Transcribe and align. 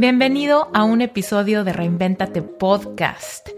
Bienvenido 0.00 0.70
a 0.74 0.84
un 0.84 1.00
episodio 1.00 1.64
de 1.64 1.72
Reinventate 1.72 2.40
Podcast. 2.40 3.48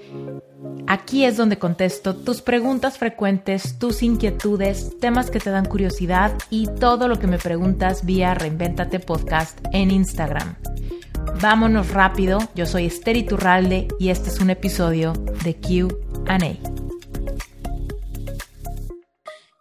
Aquí 0.86 1.26
es 1.26 1.36
donde 1.36 1.58
contesto 1.58 2.16
tus 2.16 2.40
preguntas 2.40 2.96
frecuentes, 2.96 3.78
tus 3.78 4.02
inquietudes, 4.02 4.98
temas 5.00 5.30
que 5.30 5.38
te 5.38 5.50
dan 5.50 5.66
curiosidad 5.66 6.32
y 6.48 6.66
todo 6.66 7.08
lo 7.08 7.18
que 7.18 7.26
me 7.26 7.36
preguntas 7.36 8.06
vía 8.06 8.32
Reinventate 8.32 9.00
Podcast 9.00 9.58
en 9.74 9.90
Instagram. 9.90 10.56
Vámonos 11.42 11.90
rápido, 11.90 12.38
yo 12.54 12.64
soy 12.64 12.86
Esther 12.86 13.18
Iturralde 13.18 13.88
y 13.98 14.08
este 14.08 14.30
es 14.30 14.40
un 14.40 14.48
episodio 14.48 15.12
de 15.44 15.56
QA. 15.56 16.38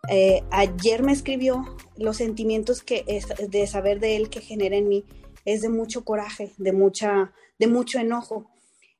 Eh, 0.09 0.43
ayer 0.50 1.04
me 1.04 1.11
escribió 1.11 1.75
los 1.98 2.16
sentimientos 2.16 2.82
que 2.82 3.04
de 3.50 3.68
saber 3.68 4.00
de 4.00 4.16
él 4.16 4.30
que 4.30 4.39
genera 4.39 4.77
en 4.77 4.88
mí 4.88 5.04
es 5.45 5.61
de 5.61 5.69
mucho 5.69 6.03
coraje, 6.03 6.53
de 6.57 6.71
mucha, 6.71 7.33
de 7.57 7.67
mucho 7.67 7.99
enojo. 7.99 8.50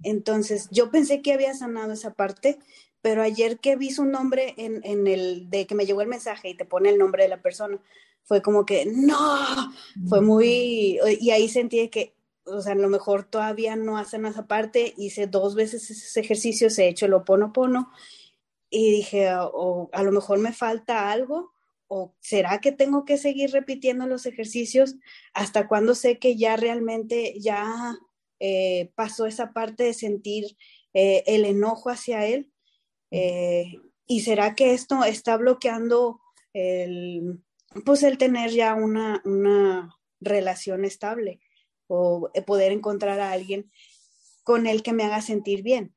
Entonces, 0.04 0.68
yo 0.72 0.92
pensé 0.92 1.22
que 1.22 1.34
había 1.34 1.54
sanado 1.54 1.94
esa 1.94 2.14
parte, 2.14 2.60
pero 3.02 3.22
ayer 3.22 3.60
que 3.60 3.76
vi 3.76 3.92
su 3.92 4.06
nombre 4.06 4.54
en, 4.58 4.82
en, 4.84 5.08
el, 5.08 5.50
de 5.50 5.68
que 5.68 5.76
me 5.76 5.86
llegó 5.86 6.02
el 6.02 6.08
mensaje 6.08 6.50
y 6.50 6.58
te 6.58 6.66
pone 6.66 6.90
el 6.90 6.98
nombre 6.98 7.24
de 7.24 7.30
la 7.30 7.42
persona, 7.42 7.80
fue 8.24 8.42
como 8.42 8.66
que, 8.66 8.86
no, 8.86 9.74
fue 10.08 10.22
muy, 10.22 11.00
y 11.20 11.32
ahí 11.32 11.50
sentí 11.50 11.90
que, 11.90 12.14
o 12.46 12.62
sea, 12.62 12.74
a 12.74 12.76
lo 12.76 12.90
mejor 12.90 13.24
todavía 13.24 13.76
no 13.76 13.98
hacen 13.98 14.26
esa 14.26 14.48
parte, 14.48 14.94
hice 14.98 15.28
dos 15.28 15.56
veces 15.56 15.90
ese 15.90 16.20
ejercicio, 16.20 16.68
he 16.78 16.88
hecho 16.88 17.06
el 17.06 17.14
oponopono, 17.14 17.92
y 18.70 18.92
dije, 18.92 19.30
o 19.36 19.90
a 19.92 20.04
lo 20.04 20.12
mejor 20.12 20.38
me 20.40 20.54
falta 20.54 21.12
algo, 21.12 21.52
o 21.90 22.16
será 22.20 22.62
que 22.62 22.72
tengo 22.72 23.04
que 23.04 23.18
seguir 23.18 23.52
repitiendo 23.52 24.06
los 24.06 24.28
ejercicios 24.28 24.96
hasta 25.34 25.68
cuando 25.68 25.96
sé 25.96 26.20
que 26.20 26.38
ya 26.38 26.56
realmente 26.56 27.34
ya 27.40 27.98
eh, 28.40 28.92
pasó 28.96 29.26
esa 29.26 29.54
parte 29.54 29.84
de 29.84 29.94
sentir 29.94 30.56
eh, 30.94 31.24
el 31.26 31.46
enojo 31.46 31.90
hacia 31.90 32.26
él? 32.28 32.52
Eh, 33.10 33.74
¿Y 34.06 34.22
será 34.22 34.54
que 34.54 34.74
esto 34.74 35.04
está 35.04 35.36
bloqueando 35.38 36.22
el, 36.54 37.44
pues 37.86 38.04
el 38.04 38.20
tener 38.20 38.52
ya 38.52 38.76
una, 38.76 39.22
una 39.26 39.98
relación 40.20 40.86
estable 40.86 41.42
o 41.88 42.32
poder 42.46 42.72
encontrar 42.72 43.20
a 43.20 43.32
alguien 43.32 43.72
con 44.44 44.68
el 44.68 44.84
que 44.84 44.94
me 44.94 45.04
haga 45.04 45.22
sentir 45.22 45.64
bien? 45.64 45.96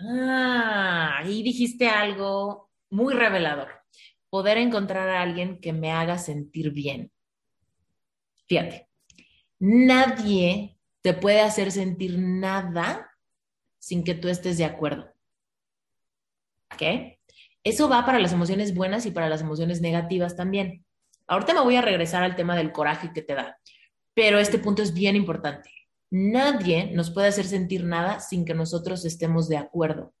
Ah, 0.00 1.18
ahí 1.18 1.44
dijiste 1.44 1.88
algo 1.88 2.63
muy 2.94 3.12
revelador. 3.12 3.68
Poder 4.30 4.56
encontrar 4.56 5.08
a 5.08 5.20
alguien 5.20 5.60
que 5.60 5.72
me 5.72 5.90
haga 5.90 6.16
sentir 6.16 6.70
bien. 6.70 7.10
Fíjate, 8.46 8.88
nadie 9.58 10.78
te 11.02 11.12
puede 11.12 11.40
hacer 11.40 11.72
sentir 11.72 12.18
nada 12.18 13.10
sin 13.78 14.04
que 14.04 14.14
tú 14.14 14.28
estés 14.28 14.58
de 14.58 14.64
acuerdo. 14.64 15.12
¿Ok? 16.72 16.82
Eso 17.64 17.88
va 17.88 18.06
para 18.06 18.20
las 18.20 18.32
emociones 18.32 18.74
buenas 18.74 19.06
y 19.06 19.10
para 19.10 19.28
las 19.28 19.40
emociones 19.40 19.80
negativas 19.80 20.36
también. 20.36 20.84
Ahorita 21.26 21.54
me 21.54 21.60
voy 21.60 21.76
a 21.76 21.82
regresar 21.82 22.22
al 22.22 22.36
tema 22.36 22.56
del 22.56 22.72
coraje 22.72 23.10
que 23.12 23.22
te 23.22 23.34
da, 23.34 23.58
pero 24.14 24.38
este 24.38 24.58
punto 24.58 24.82
es 24.82 24.94
bien 24.94 25.16
importante. 25.16 25.70
Nadie 26.10 26.92
nos 26.92 27.10
puede 27.10 27.28
hacer 27.28 27.46
sentir 27.46 27.84
nada 27.84 28.20
sin 28.20 28.44
que 28.44 28.54
nosotros 28.54 29.04
estemos 29.04 29.48
de 29.48 29.56
acuerdo. 29.56 30.14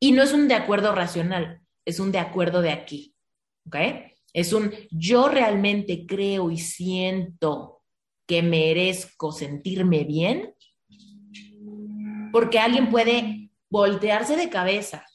Y 0.00 0.12
no 0.12 0.22
es 0.22 0.32
un 0.32 0.48
de 0.48 0.54
acuerdo 0.54 0.94
racional, 0.94 1.60
es 1.88 2.00
un 2.00 2.12
de 2.12 2.18
acuerdo 2.18 2.60
de 2.60 2.70
aquí. 2.70 3.14
¿Ok? 3.66 3.76
Es 4.32 4.52
un 4.52 4.72
yo 4.90 5.28
realmente 5.28 6.04
creo 6.06 6.50
y 6.50 6.58
siento 6.58 7.82
que 8.26 8.42
merezco 8.42 9.32
sentirme 9.32 10.04
bien. 10.04 10.54
Porque 12.30 12.58
alguien 12.58 12.90
puede 12.90 13.50
voltearse 13.70 14.36
de 14.36 14.50
cabeza, 14.50 15.06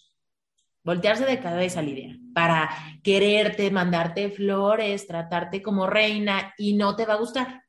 voltearse 0.83 1.25
de 1.25 1.39
cabeza, 1.39 1.81
Lidia, 1.81 2.17
para 2.33 2.69
quererte, 3.03 3.69
mandarte 3.69 4.31
flores, 4.31 5.05
tratarte 5.05 5.61
como 5.61 5.85
reina 5.85 6.55
y 6.57 6.73
no 6.73 6.95
te 6.95 7.05
va 7.05 7.13
a 7.13 7.19
gustar. 7.19 7.63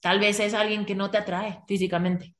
Tal 0.00 0.20
vez 0.20 0.38
es 0.38 0.54
alguien 0.54 0.86
que 0.86 0.94
no 0.94 1.10
te 1.10 1.18
atrae 1.18 1.62
físicamente, 1.66 2.36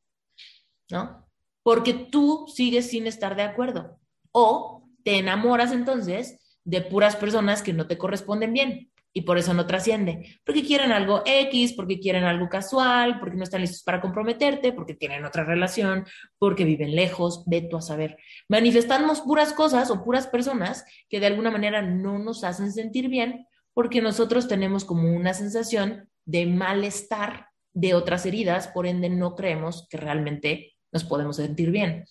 ¿no? 0.89 1.29
Porque 1.65 1.95
tú 1.95 2.47
sigues 2.47 2.89
sin 2.89 3.09
estar 3.09 3.35
de 3.35 3.43
acuerdo. 3.43 3.99
O 4.31 4.78
te 5.09 5.17
enamoras 5.17 5.73
entonces 5.73 6.39
de 6.65 6.83
puras 6.83 7.17
personas 7.17 7.63
que 7.63 7.73
no 7.73 7.87
te 7.87 7.97
corresponden 7.97 8.53
bien 8.53 8.91
y 9.15 9.23
por 9.23 9.39
eso 9.39 9.55
no 9.55 9.67
trasciende. 9.67 10.39
Porque 10.45 10.63
quieren 10.63 10.93
algo 10.93 11.23
X, 11.25 11.73
porque 11.73 11.99
quieren 11.99 12.25
algo 12.25 12.51
casual, 12.51 13.19
porque 13.19 13.39
no 13.39 13.45
están 13.45 13.63
listos 13.63 13.83
para 13.83 14.03
comprometerte, 14.03 14.75
porque 14.75 14.93
tienen 14.93 15.25
otra 15.25 15.45
relación, 15.45 16.05
porque 16.39 16.65
viven 16.65 16.95
lejos, 16.95 17.45
ve 17.47 17.63
tú 17.63 17.79
a 17.79 17.81
saber. 17.81 18.19
Manifestamos 18.51 19.23
puras 19.23 19.55
cosas 19.55 19.91
o 19.91 20.05
puras 20.05 20.27
personas 20.27 20.85
que 21.09 21.21
de 21.21 21.27
alguna 21.29 21.51
manera 21.51 21.81
no 21.81 22.19
nos 22.19 22.45
hacen 22.45 22.71
sentir 22.71 23.09
bien 23.09 23.47
porque 23.73 24.03
nosotros 24.03 24.47
tenemos 24.47 24.85
como 24.85 25.11
una 25.11 25.33
sensación 25.33 26.11
de 26.27 26.45
malestar 26.45 27.47
de 27.73 27.95
otras 27.95 28.27
heridas, 28.27 28.69
por 28.69 28.87
ende 28.87 29.09
no 29.09 29.35
creemos 29.35 29.89
que 29.89 29.97
realmente 29.97 30.75
nos 30.93 31.05
podemos 31.05 31.37
sentir 31.37 31.71
bien. 31.71 32.05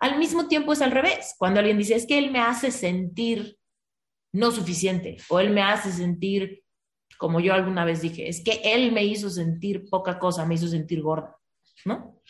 Al 0.00 0.18
mismo 0.18 0.48
tiempo 0.48 0.72
es 0.72 0.82
al 0.82 0.90
revés, 0.90 1.34
cuando 1.38 1.60
alguien 1.60 1.78
dice, 1.78 1.94
es 1.94 2.06
que 2.06 2.18
él 2.18 2.30
me 2.30 2.40
hace 2.40 2.70
sentir 2.70 3.58
no 4.32 4.50
suficiente 4.50 5.16
o 5.28 5.38
él 5.38 5.50
me 5.50 5.62
hace 5.62 5.92
sentir, 5.92 6.64
como 7.18 7.40
yo 7.40 7.54
alguna 7.54 7.84
vez 7.84 8.02
dije, 8.02 8.28
es 8.28 8.42
que 8.42 8.60
él 8.64 8.92
me 8.92 9.04
hizo 9.04 9.30
sentir 9.30 9.88
poca 9.88 10.18
cosa, 10.18 10.44
me 10.44 10.56
hizo 10.56 10.66
sentir 10.66 11.00
gorda, 11.00 11.36
¿no? 11.84 12.20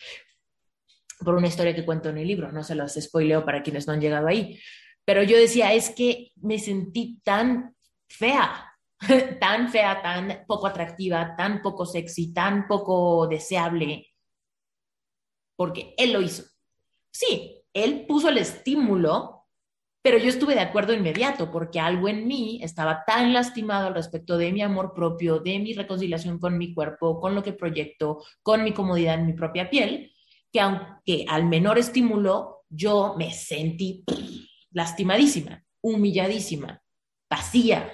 Por 1.19 1.35
una 1.35 1.47
historia 1.47 1.73
que 1.73 1.85
cuento 1.85 2.09
en 2.09 2.19
el 2.19 2.27
libro, 2.27 2.51
no 2.51 2.63
se 2.63 2.75
las 2.75 2.93
spoileo 2.93 3.43
para 3.43 3.63
quienes 3.63 3.87
no 3.87 3.93
han 3.93 4.01
llegado 4.01 4.27
ahí, 4.27 4.59
pero 5.03 5.23
yo 5.23 5.37
decía, 5.37 5.73
es 5.73 5.89
que 5.89 6.31
me 6.35 6.59
sentí 6.59 7.19
tan 7.23 7.75
fea, 8.07 8.71
tan 9.39 9.69
fea, 9.69 10.01
tan 10.01 10.45
poco 10.47 10.67
atractiva, 10.67 11.35
tan 11.35 11.61
poco 11.61 11.85
sexy, 11.85 12.33
tan 12.33 12.67
poco 12.67 13.27
deseable, 13.27 14.07
porque 15.55 15.95
él 15.97 16.13
lo 16.13 16.21
hizo. 16.21 16.43
Sí, 17.11 17.54
él 17.75 18.05
puso 18.07 18.29
el 18.29 18.37
estímulo, 18.37 19.45
pero 20.01 20.17
yo 20.17 20.29
estuve 20.29 20.55
de 20.55 20.61
acuerdo 20.61 20.93
inmediato 20.93 21.51
porque 21.51 21.79
algo 21.79 22.07
en 22.07 22.25
mí 22.25 22.59
estaba 22.63 23.03
tan 23.05 23.33
lastimado 23.33 23.87
al 23.87 23.95
respecto 23.95 24.37
de 24.37 24.53
mi 24.53 24.61
amor 24.61 24.93
propio, 24.93 25.39
de 25.39 25.59
mi 25.59 25.73
reconciliación 25.73 26.39
con 26.39 26.57
mi 26.57 26.73
cuerpo, 26.73 27.19
con 27.19 27.35
lo 27.35 27.43
que 27.43 27.51
proyecto, 27.51 28.23
con 28.41 28.63
mi 28.63 28.71
comodidad 28.71 29.15
en 29.15 29.25
mi 29.25 29.33
propia 29.33 29.69
piel, 29.69 30.13
que 30.51 30.61
aunque 30.61 31.25
al 31.27 31.45
menor 31.45 31.77
estímulo 31.77 32.63
yo 32.69 33.15
me 33.17 33.31
sentí 33.31 34.05
lastimadísima, 34.71 35.61
humilladísima, 35.81 36.81
vacía, 37.29 37.91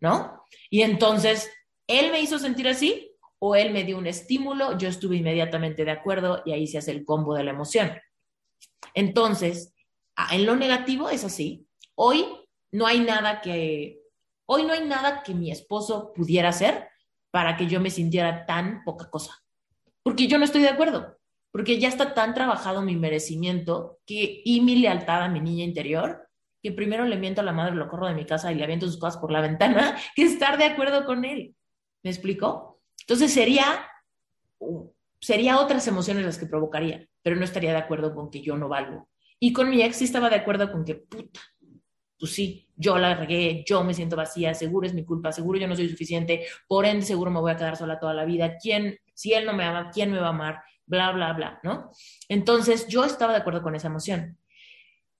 ¿no? 0.00 0.42
Y 0.70 0.82
entonces, 0.82 1.50
él 1.86 2.10
me 2.10 2.20
hizo 2.20 2.38
sentir 2.38 2.66
así 2.66 3.16
o 3.38 3.54
él 3.54 3.72
me 3.72 3.84
dio 3.84 3.96
un 3.98 4.06
estímulo, 4.06 4.76
yo 4.76 4.88
estuve 4.88 5.16
inmediatamente 5.16 5.84
de 5.84 5.90
acuerdo 5.92 6.42
y 6.44 6.52
ahí 6.52 6.66
se 6.66 6.78
hace 6.78 6.90
el 6.90 7.04
combo 7.04 7.34
de 7.34 7.44
la 7.44 7.50
emoción. 7.50 7.92
Entonces, 8.94 9.74
en 10.30 10.46
lo 10.46 10.56
negativo 10.56 11.08
es 11.08 11.24
así. 11.24 11.66
Hoy 11.94 12.26
no 12.72 12.86
hay 12.86 13.00
nada 13.00 13.40
que, 13.40 14.00
hoy 14.46 14.64
no 14.64 14.72
hay 14.72 14.86
nada 14.86 15.22
que 15.22 15.34
mi 15.34 15.50
esposo 15.50 16.12
pudiera 16.14 16.50
hacer 16.50 16.88
para 17.30 17.56
que 17.56 17.66
yo 17.66 17.80
me 17.80 17.90
sintiera 17.90 18.46
tan 18.46 18.84
poca 18.84 19.10
cosa. 19.10 19.42
Porque 20.02 20.26
yo 20.26 20.38
no 20.38 20.44
estoy 20.44 20.62
de 20.62 20.68
acuerdo, 20.68 21.18
porque 21.50 21.78
ya 21.78 21.88
está 21.88 22.14
tan 22.14 22.34
trabajado 22.34 22.82
mi 22.82 22.96
merecimiento 22.96 23.98
que, 24.06 24.42
y 24.44 24.60
mi 24.60 24.76
lealtad 24.76 25.22
a 25.22 25.28
mi 25.28 25.40
niña 25.40 25.64
interior 25.64 26.24
que 26.64 26.72
primero 26.72 27.04
le 27.04 27.18
miento 27.18 27.42
a 27.42 27.44
la 27.44 27.52
madre, 27.52 27.74
lo 27.74 27.88
corro 27.88 28.06
de 28.06 28.14
mi 28.14 28.24
casa 28.24 28.50
y 28.50 28.54
le 28.54 28.64
aviento 28.64 28.86
sus 28.86 28.96
cosas 28.96 29.20
por 29.20 29.30
la 29.30 29.40
ventana, 29.42 29.98
que 30.16 30.22
estar 30.22 30.56
de 30.56 30.64
acuerdo 30.64 31.04
con 31.04 31.26
él. 31.26 31.54
¿Me 32.02 32.10
explico? 32.10 32.80
Entonces 33.00 33.34
sería, 33.34 33.86
sería 35.24 35.58
otras 35.58 35.88
emociones 35.88 36.22
las 36.26 36.36
que 36.36 36.44
provocaría, 36.44 37.08
pero 37.22 37.34
no 37.34 37.44
estaría 37.44 37.70
de 37.70 37.78
acuerdo 37.78 38.14
con 38.14 38.30
que 38.30 38.42
yo 38.42 38.58
no 38.58 38.68
valgo. 38.68 39.08
Y 39.40 39.54
con 39.54 39.70
mi 39.70 39.80
ex 39.80 39.96
sí 39.96 40.04
estaba 40.04 40.28
de 40.28 40.36
acuerdo 40.36 40.70
con 40.70 40.84
que, 40.84 40.96
puta, 40.96 41.40
pues 42.18 42.32
sí, 42.32 42.68
yo 42.76 42.98
la 42.98 43.14
regué, 43.14 43.64
yo 43.66 43.82
me 43.84 43.94
siento 43.94 44.16
vacía, 44.16 44.52
seguro 44.52 44.86
es 44.86 44.92
mi 44.92 45.02
culpa, 45.02 45.32
seguro 45.32 45.58
yo 45.58 45.66
no 45.66 45.76
soy 45.76 45.88
suficiente, 45.88 46.44
por 46.68 46.84
ende 46.84 47.06
seguro 47.06 47.30
me 47.30 47.40
voy 47.40 47.52
a 47.52 47.56
quedar 47.56 47.74
sola 47.74 47.98
toda 47.98 48.12
la 48.12 48.26
vida. 48.26 48.58
¿Quién, 48.60 48.98
si 49.14 49.32
él 49.32 49.46
no 49.46 49.54
me 49.54 49.64
ama, 49.64 49.90
quién 49.90 50.12
me 50.12 50.18
va 50.18 50.26
a 50.26 50.30
amar? 50.30 50.62
Bla, 50.84 51.10
bla, 51.12 51.32
bla, 51.32 51.58
¿no? 51.62 51.90
Entonces 52.28 52.86
yo 52.86 53.06
estaba 53.06 53.32
de 53.32 53.38
acuerdo 53.38 53.62
con 53.62 53.74
esa 53.74 53.88
emoción. 53.88 54.36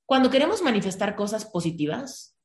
Cuando 0.04 0.28
queremos 0.28 0.60
manifestar 0.60 1.16
cosas 1.16 1.46
positivas, 1.46 2.36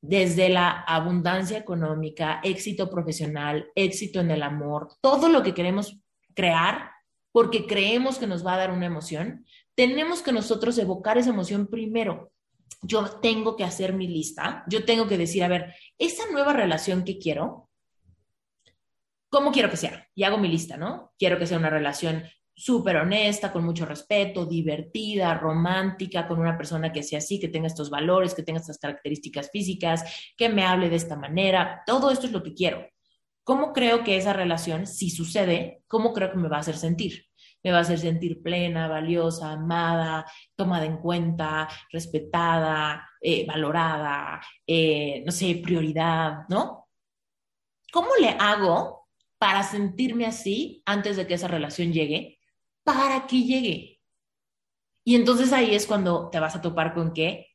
desde 0.00 0.50
la 0.50 0.70
abundancia 0.70 1.58
económica, 1.58 2.40
éxito 2.44 2.88
profesional, 2.88 3.72
éxito 3.74 4.20
en 4.20 4.30
el 4.30 4.44
amor, 4.44 4.90
todo 5.00 5.28
lo 5.28 5.42
que 5.42 5.52
queremos 5.52 5.98
crear 6.32 6.92
porque 7.32 7.66
creemos 7.66 8.18
que 8.18 8.26
nos 8.26 8.46
va 8.46 8.54
a 8.54 8.58
dar 8.58 8.70
una 8.70 8.86
emoción, 8.86 9.44
tenemos 9.74 10.22
que 10.22 10.32
nosotros 10.32 10.78
evocar 10.78 11.18
esa 11.18 11.30
emoción 11.30 11.66
primero. 11.66 12.32
Yo 12.82 13.04
tengo 13.20 13.56
que 13.56 13.64
hacer 13.64 13.92
mi 13.92 14.06
lista, 14.06 14.64
yo 14.68 14.84
tengo 14.84 15.06
que 15.06 15.18
decir, 15.18 15.42
a 15.42 15.48
ver, 15.48 15.74
esa 15.98 16.24
nueva 16.30 16.52
relación 16.52 17.04
que 17.04 17.18
quiero, 17.18 17.68
¿cómo 19.30 19.52
quiero 19.52 19.70
que 19.70 19.76
sea? 19.76 20.08
Y 20.14 20.24
hago 20.24 20.38
mi 20.38 20.48
lista, 20.48 20.76
¿no? 20.76 21.12
Quiero 21.18 21.38
que 21.38 21.46
sea 21.46 21.58
una 21.58 21.70
relación 21.70 22.24
súper 22.54 22.96
honesta, 22.96 23.52
con 23.52 23.64
mucho 23.64 23.86
respeto, 23.86 24.44
divertida, 24.44 25.32
romántica, 25.34 26.26
con 26.26 26.40
una 26.40 26.56
persona 26.56 26.92
que 26.92 27.04
sea 27.04 27.18
así, 27.18 27.38
que 27.38 27.48
tenga 27.48 27.68
estos 27.68 27.88
valores, 27.88 28.34
que 28.34 28.42
tenga 28.42 28.58
estas 28.58 28.78
características 28.78 29.48
físicas, 29.50 30.32
que 30.36 30.48
me 30.48 30.64
hable 30.64 30.90
de 30.90 30.96
esta 30.96 31.14
manera. 31.14 31.82
Todo 31.86 32.10
esto 32.10 32.26
es 32.26 32.32
lo 32.32 32.42
que 32.42 32.54
quiero. 32.54 32.84
¿Cómo 33.48 33.72
creo 33.72 34.04
que 34.04 34.18
esa 34.18 34.34
relación, 34.34 34.86
si 34.86 35.08
sucede, 35.08 35.82
cómo 35.88 36.12
creo 36.12 36.30
que 36.30 36.36
me 36.36 36.50
va 36.50 36.58
a 36.58 36.60
hacer 36.60 36.76
sentir? 36.76 37.24
Me 37.62 37.72
va 37.72 37.78
a 37.78 37.80
hacer 37.80 37.98
sentir 37.98 38.42
plena, 38.42 38.88
valiosa, 38.88 39.52
amada, 39.52 40.26
tomada 40.54 40.84
en 40.84 40.98
cuenta, 40.98 41.66
respetada, 41.90 43.08
eh, 43.22 43.46
valorada, 43.46 44.38
eh, 44.66 45.22
no 45.24 45.32
sé, 45.32 45.62
prioridad, 45.64 46.40
¿no? 46.50 46.88
¿Cómo 47.90 48.10
le 48.20 48.28
hago 48.28 49.08
para 49.38 49.62
sentirme 49.62 50.26
así 50.26 50.82
antes 50.84 51.16
de 51.16 51.26
que 51.26 51.32
esa 51.32 51.48
relación 51.48 51.90
llegue? 51.90 52.38
para 52.88 53.26
que 53.26 53.42
llegue. 53.42 54.00
Y 55.04 55.14
entonces 55.14 55.52
ahí 55.52 55.74
es 55.74 55.86
cuando 55.86 56.30
te 56.30 56.40
vas 56.40 56.56
a 56.56 56.62
topar 56.62 56.94
con 56.94 57.12
que 57.12 57.48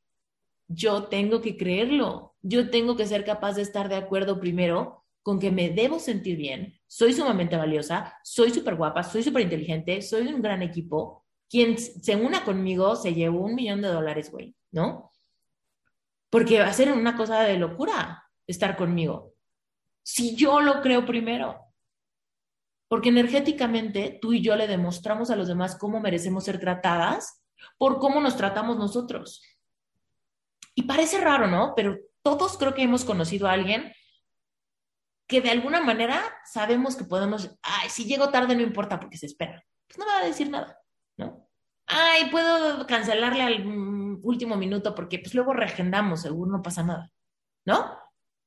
yo 0.68 1.06
tengo 1.06 1.42
que 1.42 1.58
creerlo, 1.58 2.36
yo 2.44 2.70
tengo 2.70 2.96
que 2.96 3.08
ser 3.08 3.26
capaz 3.26 3.54
de 3.54 3.64
estar 3.64 3.90
de 3.90 3.96
acuerdo 3.96 4.40
primero 4.40 5.03
con 5.24 5.40
que 5.40 5.52
me 5.52 5.70
debo 5.70 6.00
sentir 6.00 6.38
bien, 6.38 6.78
soy 6.86 7.14
sumamente 7.14 7.56
valiosa, 7.56 8.20
soy 8.24 8.52
súper 8.52 8.76
guapa, 8.76 9.04
soy 9.04 9.24
súper 9.24 9.44
inteligente, 9.44 10.02
soy 10.02 10.28
un 10.28 10.42
gran 10.42 10.62
equipo. 10.62 11.26
Quien 11.50 11.78
se 11.78 12.16
una 12.16 12.44
conmigo 12.44 12.96
se 12.98 13.14
llevó 13.14 13.46
un 13.46 13.56
millón 13.56 13.82
de 13.82 13.88
dólares, 13.88 14.30
güey, 14.30 14.54
¿no? 14.72 15.12
Porque 16.30 16.60
va 16.60 16.68
a 16.68 16.74
ser 16.74 16.92
una 16.92 17.16
cosa 17.16 17.44
de 17.44 17.58
locura 17.58 18.24
estar 18.46 18.76
conmigo. 18.76 19.34
Si 20.04 20.36
yo 20.36 20.60
lo 20.60 20.82
creo 20.82 21.06
primero, 21.06 21.60
porque 22.90 23.10
energéticamente 23.10 24.20
tú 24.22 24.34
y 24.34 24.42
yo 24.42 24.56
le 24.58 24.68
demostramos 24.68 25.32
a 25.32 25.36
los 25.38 25.48
demás 25.48 25.78
cómo 25.78 26.02
merecemos 26.02 26.44
ser 26.44 26.60
tratadas 26.60 27.44
por 27.78 28.00
cómo 28.00 28.20
nos 28.20 28.36
tratamos 28.36 28.78
nosotros. 28.78 29.42
Y 30.76 30.84
parece 30.84 31.22
raro, 31.22 31.48
¿no? 31.48 31.74
Pero 31.76 31.98
todos 32.22 32.58
creo 32.58 32.74
que 32.74 32.84
hemos 32.84 33.06
conocido 33.06 33.48
a 33.48 33.54
alguien 33.54 33.94
que 35.28 35.42
de 35.42 35.52
alguna 35.52 35.82
manera 35.82 36.22
sabemos 36.46 36.96
que 36.96 37.06
podemos, 37.06 37.58
ay, 37.62 37.90
si 37.90 38.06
llego 38.06 38.30
tarde 38.30 38.56
no 38.56 38.62
importa 38.62 39.00
porque 39.00 39.18
se 39.18 39.26
espera. 39.26 39.64
Pues 39.88 39.98
no 39.98 40.06
va 40.06 40.20
a 40.20 40.26
decir 40.26 40.50
nada, 40.50 40.80
¿no? 41.18 41.48
Ay, 41.86 42.30
puedo 42.30 42.86
cancelarle 42.88 43.44
al 43.44 43.66
último 44.22 44.56
minuto 44.56 44.96
porque 44.96 45.20
pues 45.20 45.34
luego 45.34 45.54
reagendamos, 45.54 46.22
seguro 46.22 46.52
no 46.52 46.62
pasa 46.62 46.84
nada, 46.84 47.12
¿no? 47.66 47.98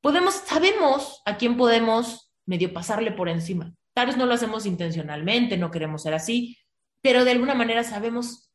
Podemos, 0.01 0.35
sabemos 0.35 1.23
a 1.25 1.37
quién 1.37 1.57
podemos 1.57 2.33
medio 2.47 2.73
pasarle 2.73 3.13
por 3.13 3.29
encima. 3.29 3.73
Tal 3.95 4.07
vez 4.07 4.17
no 4.17 4.27
lo 4.27 4.35
hacemos 4.35 4.67
intencionalmente, 4.67 5.57
no 5.57 5.71
queremos 5.71 6.03
ser 6.03 6.15
así, 6.15 6.59
pero 7.03 7.25
de 7.25 7.33
alguna 7.33 7.55
manera 7.55 7.83
sabemos 7.83 8.53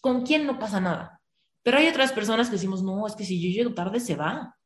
con 0.00 0.24
quién 0.24 0.46
no 0.46 0.58
pasa 0.58 0.80
nada. 0.80 1.20
Pero 1.62 1.78
hay 1.78 1.88
otras 1.88 2.12
personas 2.12 2.48
que 2.48 2.56
decimos, 2.56 2.82
no, 2.82 3.06
es 3.06 3.16
que 3.16 3.24
si 3.24 3.40
yo 3.40 3.54
llego 3.54 3.74
tarde 3.74 4.00
se 4.00 4.16
va. 4.16 4.56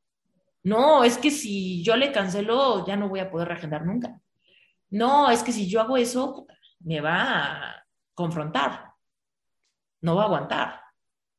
No, 0.62 1.05
es 1.05 1.19
que 1.19 1.31
si 1.31 1.82
yo 1.82 1.96
le 1.96 2.12
cancelo 2.12 2.87
ya 2.87 2.96
no 2.96 3.08
voy 3.08 3.20
a 3.20 3.31
poder 3.31 3.49
reagendar 3.49 3.87
nunca. 3.87 4.20
No, 4.90 5.31
es 5.31 5.43
que 5.43 5.52
si 5.52 5.69
yo 5.69 5.81
hago 5.81 5.96
eso, 5.96 6.46
me 6.81 7.00
va 7.00 7.22
a 7.22 7.87
confrontar. 8.14 8.93
No 10.00 10.16
va 10.16 10.22
a 10.22 10.26
aguantar. 10.26 10.81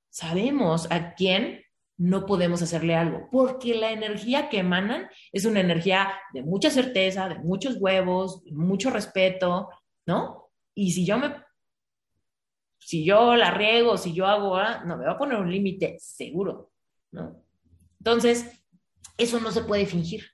Sabemos 0.10 0.92
a 0.92 1.14
quién 1.14 1.64
no 1.98 2.26
podemos 2.26 2.62
hacerle 2.62 2.96
algo, 2.96 3.28
porque 3.30 3.76
la 3.76 3.92
energía 3.92 4.48
que 4.48 4.60
emanan 4.60 5.10
es 5.34 5.44
una 5.44 5.60
energía 5.60 6.10
de 6.34 6.44
mucha 6.44 6.70
certeza, 6.70 7.28
de 7.28 7.40
muchos 7.40 7.76
huevos, 7.78 8.42
mucho 8.52 8.90
respeto, 8.90 9.70
¿no? 10.06 10.50
Y 10.74 10.92
si 10.92 11.06
yo 11.06 11.18
me, 11.18 11.36
si 12.78 13.04
yo 13.04 13.36
la 13.36 13.52
riego, 13.52 13.98
si 13.98 14.14
yo 14.14 14.26
hago, 14.28 14.58
no, 14.86 14.98
me 14.98 15.06
va 15.06 15.12
a 15.12 15.18
poner 15.18 15.38
un 15.40 15.52
límite 15.52 15.98
seguro, 16.00 16.72
¿no? 17.12 17.44
Entonces, 18.00 18.59
eso 19.20 19.40
no 19.40 19.52
se 19.52 19.62
puede 19.62 19.86
fingir. 19.86 20.26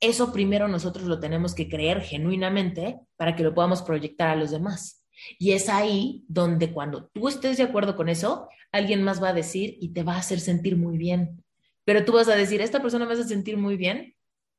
Eso 0.00 0.32
primero 0.32 0.68
nosotros 0.68 1.06
lo 1.06 1.20
tenemos 1.20 1.54
que 1.54 1.68
creer 1.68 2.02
genuinamente 2.02 3.00
para 3.16 3.34
que 3.34 3.42
lo 3.42 3.54
podamos 3.54 3.82
proyectar 3.82 4.28
a 4.28 4.36
los 4.36 4.50
demás. 4.50 5.06
Y 5.38 5.52
es 5.52 5.70
ahí 5.70 6.24
donde 6.28 6.72
cuando 6.72 7.06
tú 7.14 7.28
estés 7.28 7.56
de 7.56 7.62
acuerdo 7.62 7.96
con 7.96 8.10
eso, 8.10 8.48
alguien 8.72 9.02
más 9.02 9.22
va 9.22 9.30
a 9.30 9.32
decir 9.32 9.78
y 9.80 9.94
te 9.94 10.02
va 10.02 10.14
a 10.14 10.18
hacer 10.18 10.40
sentir 10.40 10.76
muy 10.76 10.98
bien. 10.98 11.42
Pero 11.84 12.04
tú 12.04 12.12
vas 12.12 12.28
a 12.28 12.36
decir, 12.36 12.60
esta 12.60 12.82
persona 12.82 13.06
me 13.06 13.14
hace 13.14 13.24
sentir 13.24 13.56
muy 13.56 13.76
bien 13.76 14.14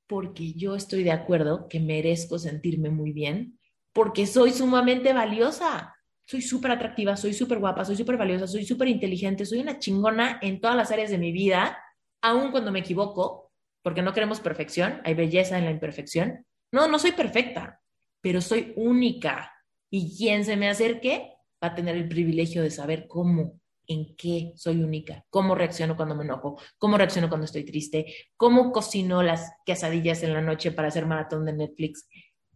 porque 0.07 0.53
yo 0.53 0.75
estoy 0.75 1.03
de 1.03 1.11
acuerdo 1.11 1.67
que 1.67 1.79
merezco 1.79 2.39
sentirme 2.39 2.89
muy 2.89 3.11
bien, 3.11 3.59
porque 3.93 4.25
soy 4.25 4.51
sumamente 4.51 5.13
valiosa. 5.13 5.93
Soy 6.25 6.41
súper 6.41 6.71
atractiva, 6.71 7.15
soy 7.15 7.33
súper 7.33 7.59
guapa, 7.59 7.85
soy 7.85 7.95
súper 7.95 8.17
valiosa, 8.17 8.47
soy 8.47 8.65
súper 8.65 8.89
inteligente, 8.89 9.45
soy 9.45 9.59
una 9.59 9.79
chingona 9.79 10.39
en 10.41 10.59
todas 10.59 10.75
las 10.75 10.91
áreas 10.91 11.09
de 11.09 11.17
mi 11.17 11.31
vida, 11.31 11.77
aun 12.21 12.51
cuando 12.51 12.71
me 12.71 12.79
equivoco, 12.79 13.46
porque 13.81 14.01
no 14.01 14.13
queremos 14.13 14.39
perfección, 14.39 15.01
hay 15.03 15.13
belleza 15.13 15.57
en 15.57 15.65
la 15.65 15.71
imperfección. 15.71 16.45
No, 16.71 16.87
no 16.87 16.99
soy 16.99 17.13
perfecta, 17.13 17.81
pero 18.21 18.41
soy 18.41 18.73
única 18.75 19.53
y 19.89 20.17
quien 20.17 20.43
se 20.43 20.57
me 20.57 20.69
acerque 20.69 21.33
va 21.63 21.69
a 21.69 21.75
tener 21.75 21.95
el 21.95 22.07
privilegio 22.07 22.61
de 22.61 22.71
saber 22.71 23.07
cómo, 23.07 23.59
en 23.87 24.15
qué 24.15 24.53
soy 24.55 24.83
única, 24.83 25.25
cómo 25.29 25.55
reacciono 25.55 25.95
cuando 25.95 26.15
me 26.15 26.23
enojo, 26.23 26.59
cómo 26.77 26.97
reacciono 26.97 27.29
cuando 27.29 27.45
estoy 27.45 27.63
triste, 27.63 28.13
cómo 28.35 28.71
cocino 28.71 29.23
las 29.23 29.51
quesadillas 29.65 30.23
en 30.23 30.33
la 30.33 30.41
noche 30.41 30.71
para 30.71 30.89
hacer 30.89 31.05
maratón 31.05 31.45
de 31.45 31.53
Netflix. 31.53 32.07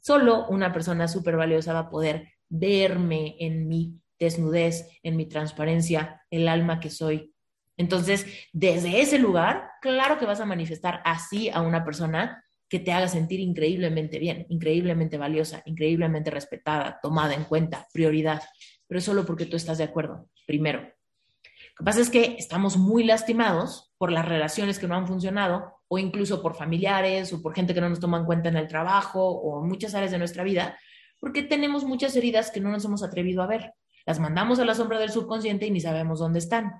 Solo 0.02 0.48
una 0.50 0.74
persona 0.74 1.08
súper 1.08 1.38
valiosa 1.38 1.74
va 1.74 1.80
a 1.80 1.90
poder 1.90 2.28
verme 2.50 3.36
en 3.40 3.68
mi 3.68 4.02
desnudez, 4.20 4.88
en 5.04 5.16
mi 5.16 5.26
transparencia, 5.26 6.22
el 6.30 6.48
alma 6.48 6.80
que 6.80 6.90
soy. 6.90 7.34
Entonces, 7.78 8.26
desde 8.54 9.02
ese 9.02 9.18
lugar, 9.18 9.72
claro 9.82 10.20
que 10.20 10.26
vas 10.26 10.40
a 10.40 10.46
manifestar 10.46 11.02
así 11.06 11.50
a 11.50 11.62
una 11.62 11.84
persona 11.84 12.44
que 12.72 12.80
te 12.80 12.94
haga 12.94 13.08
sentir 13.08 13.40
increíblemente 13.40 14.18
bien, 14.18 14.46
increíblemente 14.50 15.18
valiosa, 15.18 15.62
increíblemente 15.66 16.32
respetada, 16.32 17.00
tomada 17.02 17.34
en 17.34 17.44
cuenta, 17.44 17.88
prioridad, 17.92 18.42
pero 18.88 19.02
solo 19.02 19.26
porque 19.26 19.46
tú 19.46 19.58
estás 19.58 19.78
de 19.78 19.84
acuerdo, 19.84 20.30
primero. 20.48 20.80
Lo 20.82 21.78
que 21.78 21.84
pasa 21.84 22.02
es 22.02 22.10
que 22.10 22.36
estamos 22.38 22.78
muy 22.78 23.04
lastimados 23.04 23.94
por 23.98 24.12
las 24.12 24.26
relaciones 24.26 24.80
que 24.80 24.88
no 24.88 24.96
han 24.96 25.08
funcionado 25.08 25.82
o 25.88 25.98
incluso 25.98 26.42
por 26.42 26.56
familiares 26.56 27.34
o 27.34 27.42
por 27.42 27.54
gente 27.54 27.74
que 27.74 27.82
no 27.82 27.90
nos 27.90 28.00
toma 28.00 28.20
en 28.20 28.26
cuenta 28.26 28.48
en 28.48 28.56
el 28.56 28.68
trabajo 28.68 29.30
o 29.30 29.62
en 29.62 29.68
muchas 29.68 29.94
áreas 29.94 30.12
de 30.12 30.20
nuestra 30.20 30.44
vida, 30.44 30.78
porque 31.20 31.44
tenemos 31.44 31.84
muchas 31.84 32.16
heridas 32.16 32.52
que 32.52 32.62
no 32.62 32.70
nos 32.72 32.86
hemos 32.86 33.04
atrevido 33.04 33.42
a 33.42 33.48
ver. 33.48 33.74
Las 34.06 34.20
mandamos 34.20 34.60
a 34.60 34.66
la 34.66 34.76
sombra 34.76 34.98
del 34.98 35.12
subconsciente 35.12 35.66
y 35.66 35.72
ni 35.72 35.82
sabemos 35.82 36.20
dónde 36.20 36.40
están. 36.40 36.72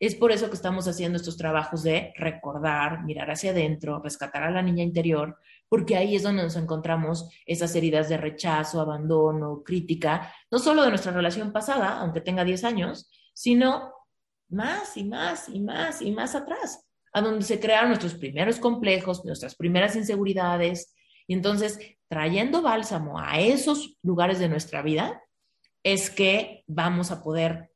Es 0.00 0.14
por 0.14 0.32
eso 0.32 0.48
que 0.48 0.56
estamos 0.56 0.88
haciendo 0.88 1.18
estos 1.18 1.36
trabajos 1.36 1.82
de 1.82 2.14
recordar, 2.16 3.04
mirar 3.04 3.30
hacia 3.30 3.50
adentro, 3.50 4.00
rescatar 4.02 4.42
a 4.44 4.50
la 4.50 4.62
niña 4.62 4.82
interior, 4.82 5.36
porque 5.68 5.94
ahí 5.94 6.16
es 6.16 6.22
donde 6.22 6.42
nos 6.42 6.56
encontramos 6.56 7.28
esas 7.44 7.74
heridas 7.76 8.08
de 8.08 8.16
rechazo, 8.16 8.80
abandono, 8.80 9.62
crítica, 9.62 10.34
no 10.50 10.58
solo 10.58 10.84
de 10.84 10.88
nuestra 10.88 11.12
relación 11.12 11.52
pasada, 11.52 12.00
aunque 12.00 12.22
tenga 12.22 12.44
10 12.44 12.64
años, 12.64 13.10
sino 13.34 13.92
más 14.48 14.96
y 14.96 15.04
más 15.04 15.50
y 15.50 15.60
más 15.60 16.00
y 16.00 16.12
más 16.12 16.34
atrás, 16.34 16.88
a 17.12 17.20
donde 17.20 17.44
se 17.44 17.60
crearon 17.60 17.90
nuestros 17.90 18.14
primeros 18.14 18.58
complejos, 18.58 19.22
nuestras 19.26 19.54
primeras 19.54 19.96
inseguridades. 19.96 20.94
Y 21.26 21.34
entonces, 21.34 21.78
trayendo 22.08 22.62
bálsamo 22.62 23.20
a 23.20 23.38
esos 23.38 23.98
lugares 24.02 24.38
de 24.38 24.48
nuestra 24.48 24.80
vida, 24.80 25.22
es 25.82 26.08
que 26.08 26.64
vamos 26.66 27.10
a 27.10 27.22
poder 27.22 27.70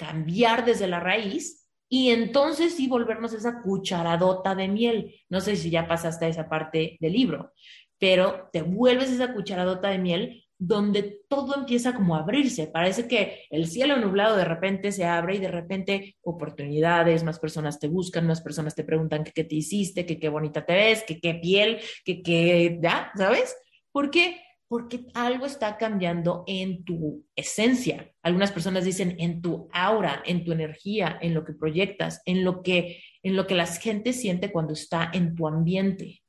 cambiar 0.00 0.64
desde 0.64 0.86
la 0.86 0.98
raíz 0.98 1.68
y 1.90 2.08
entonces 2.10 2.74
sí 2.74 2.88
volvernos 2.88 3.34
esa 3.34 3.60
cucharadota 3.60 4.54
de 4.54 4.68
miel. 4.68 5.14
No 5.28 5.42
sé 5.42 5.56
si 5.56 5.68
ya 5.68 5.86
pasaste 5.86 6.24
a 6.24 6.28
esa 6.28 6.48
parte 6.48 6.96
del 7.00 7.12
libro, 7.12 7.52
pero 7.98 8.48
te 8.50 8.62
vuelves 8.62 9.10
esa 9.10 9.34
cucharadota 9.34 9.88
de 9.88 9.98
miel 9.98 10.44
donde 10.56 11.20
todo 11.28 11.54
empieza 11.54 11.94
como 11.94 12.16
a 12.16 12.20
abrirse. 12.20 12.66
Parece 12.66 13.08
que 13.08 13.44
el 13.50 13.66
cielo 13.66 13.96
nublado 13.96 14.36
de 14.36 14.44
repente 14.44 14.92
se 14.92 15.04
abre 15.04 15.36
y 15.36 15.38
de 15.38 15.50
repente 15.50 16.16
oportunidades, 16.22 17.22
más 17.22 17.38
personas 17.38 17.78
te 17.78 17.88
buscan, 17.88 18.26
más 18.26 18.40
personas 18.40 18.74
te 18.74 18.84
preguntan 18.84 19.24
qué 19.24 19.44
te 19.44 19.54
hiciste, 19.54 20.06
que 20.06 20.18
qué 20.18 20.28
bonita 20.30 20.64
te 20.64 20.74
ves, 20.74 21.04
que 21.06 21.20
qué 21.20 21.34
piel, 21.34 21.80
que 22.04 22.22
qué, 22.22 22.78
¿ya? 22.82 23.10
¿Sabes? 23.16 23.54
¿Por 23.92 24.10
qué? 24.10 24.40
Porque 24.70 25.08
algo 25.14 25.46
está 25.46 25.76
cambiando 25.78 26.44
en 26.46 26.84
tu 26.84 27.26
esencia. 27.34 28.12
Algunas 28.22 28.52
personas 28.52 28.84
dicen 28.84 29.16
en 29.18 29.42
tu 29.42 29.68
aura, 29.72 30.22
en 30.24 30.44
tu 30.44 30.52
energía, 30.52 31.18
en 31.20 31.34
lo 31.34 31.44
que 31.44 31.54
proyectas, 31.54 32.22
en 32.24 32.44
lo 32.44 32.62
que, 32.62 33.02
en 33.24 33.34
lo 33.34 33.48
que 33.48 33.56
la 33.56 33.66
gente 33.66 34.12
siente 34.12 34.52
cuando 34.52 34.74
está 34.74 35.10
en 35.12 35.34
tu 35.34 35.48
ambiente. 35.48 36.22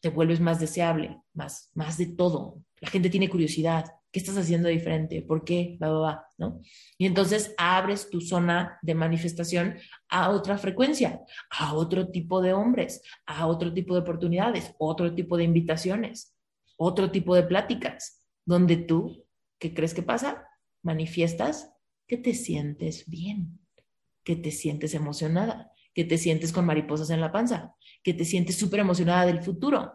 Te 0.00 0.08
vuelves 0.08 0.40
más 0.40 0.58
deseable, 0.58 1.20
más, 1.34 1.70
más 1.74 1.98
de 1.98 2.06
todo. 2.06 2.58
La 2.80 2.90
gente 2.90 3.10
tiene 3.10 3.30
curiosidad. 3.30 3.84
¿Qué 4.10 4.18
estás 4.18 4.36
haciendo 4.36 4.68
diferente? 4.68 5.22
¿Por 5.22 5.44
qué? 5.44 5.78
Va, 5.80 6.26
¿no? 6.38 6.62
Y 6.98 7.06
entonces 7.06 7.54
abres 7.58 8.10
tu 8.10 8.20
zona 8.20 8.76
de 8.82 8.96
manifestación 8.96 9.76
a 10.08 10.30
otra 10.30 10.58
frecuencia, 10.58 11.20
a 11.48 11.74
otro 11.74 12.10
tipo 12.10 12.42
de 12.42 12.54
hombres, 12.54 13.02
a 13.24 13.46
otro 13.46 13.72
tipo 13.72 13.94
de 13.94 14.00
oportunidades, 14.00 14.74
otro 14.78 15.14
tipo 15.14 15.36
de 15.36 15.44
invitaciones. 15.44 16.34
Otro 16.76 17.10
tipo 17.10 17.34
de 17.34 17.42
pláticas, 17.44 18.26
donde 18.44 18.76
tú, 18.76 19.26
¿qué 19.58 19.74
crees 19.74 19.94
que 19.94 20.02
pasa? 20.02 20.46
Manifiestas 20.82 21.72
que 22.06 22.16
te 22.16 22.34
sientes 22.34 23.08
bien, 23.08 23.60
que 24.24 24.36
te 24.36 24.50
sientes 24.50 24.94
emocionada, 24.94 25.72
que 25.94 26.04
te 26.04 26.18
sientes 26.18 26.52
con 26.52 26.66
mariposas 26.66 27.10
en 27.10 27.20
la 27.20 27.32
panza, 27.32 27.74
que 28.02 28.14
te 28.14 28.24
sientes 28.24 28.56
súper 28.56 28.80
emocionada 28.80 29.26
del 29.26 29.42
futuro. 29.42 29.92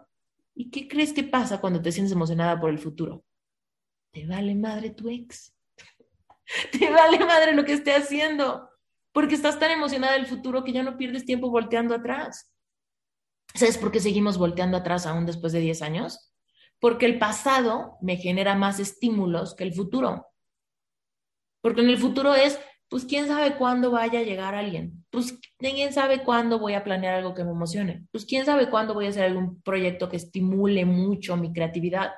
¿Y 0.56 0.70
qué 0.70 0.88
crees 0.88 1.14
que 1.14 1.24
pasa 1.24 1.60
cuando 1.60 1.82
te 1.82 1.92
sientes 1.92 2.12
emocionada 2.12 2.60
por 2.60 2.70
el 2.70 2.80
futuro? 2.80 3.24
Te 4.12 4.26
vale 4.26 4.56
madre 4.56 4.92
tu 4.92 5.10
ex. 5.10 5.54
te 6.72 6.90
vale 6.90 7.20
madre 7.20 7.54
lo 7.54 7.66
que 7.66 7.74
esté 7.74 7.94
haciendo, 7.94 8.70
porque 9.12 9.36
estás 9.36 9.60
tan 9.60 9.72
emocionada 9.72 10.14
del 10.14 10.26
futuro 10.26 10.64
que 10.64 10.72
ya 10.72 10.84
no 10.84 10.98
pierdes 10.98 11.26
tiempo 11.26 11.50
volteando 11.50 11.94
atrás. 11.94 12.52
¿Sabes 13.54 13.78
por 13.78 13.92
qué 13.92 14.00
seguimos 14.00 14.38
volteando 14.38 14.78
atrás 14.78 15.06
aún 15.06 15.26
después 15.26 15.54
de 15.54 15.60
10 15.60 15.82
años? 15.82 16.27
Porque 16.80 17.06
el 17.06 17.18
pasado 17.18 17.98
me 18.02 18.18
genera 18.18 18.56
más 18.56 18.80
estímulos 18.80 19.56
que 19.56 19.64
el 19.64 19.74
futuro. 19.74 20.28
Porque 21.62 21.82
en 21.82 21.90
el 21.90 21.98
futuro 21.98 22.36
es, 22.36 22.60
pues 22.90 23.06
quién 23.06 23.28
sabe 23.28 23.58
cuándo 23.58 23.92
vaya 23.92 24.20
a 24.20 24.24
llegar 24.24 24.56
alguien. 24.56 25.06
Pues 25.10 25.38
quién 25.58 25.92
sabe 25.92 26.24
cuándo 26.24 26.60
voy 26.60 26.74
a 26.74 26.84
planear 26.84 27.16
algo 27.16 27.34
que 27.34 27.44
me 27.44 27.52
emocione. 27.52 28.06
Pues 28.12 28.26
quién 28.26 28.46
sabe 28.46 28.70
cuándo 28.70 28.94
voy 28.94 29.08
a 29.08 29.10
hacer 29.10 29.24
algún 29.24 29.62
proyecto 29.62 30.08
que 30.08 30.18
estimule 30.18 30.86
mucho 30.86 31.36
mi 31.36 31.52
creatividad. 31.52 32.12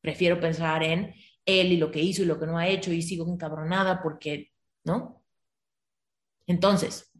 Prefiero 0.00 0.38
pensar 0.38 0.82
en 0.82 1.14
él 1.46 1.72
y 1.72 1.76
lo 1.76 1.90
que 1.90 2.00
hizo 2.00 2.22
y 2.22 2.26
lo 2.26 2.38
que 2.38 2.46
no 2.46 2.58
ha 2.58 2.68
hecho 2.68 2.92
y 2.92 3.02
sigo 3.02 3.26
encabronada 3.26 4.02
porque, 4.02 4.52
¿no? 4.84 5.22
Entonces, 6.46 7.10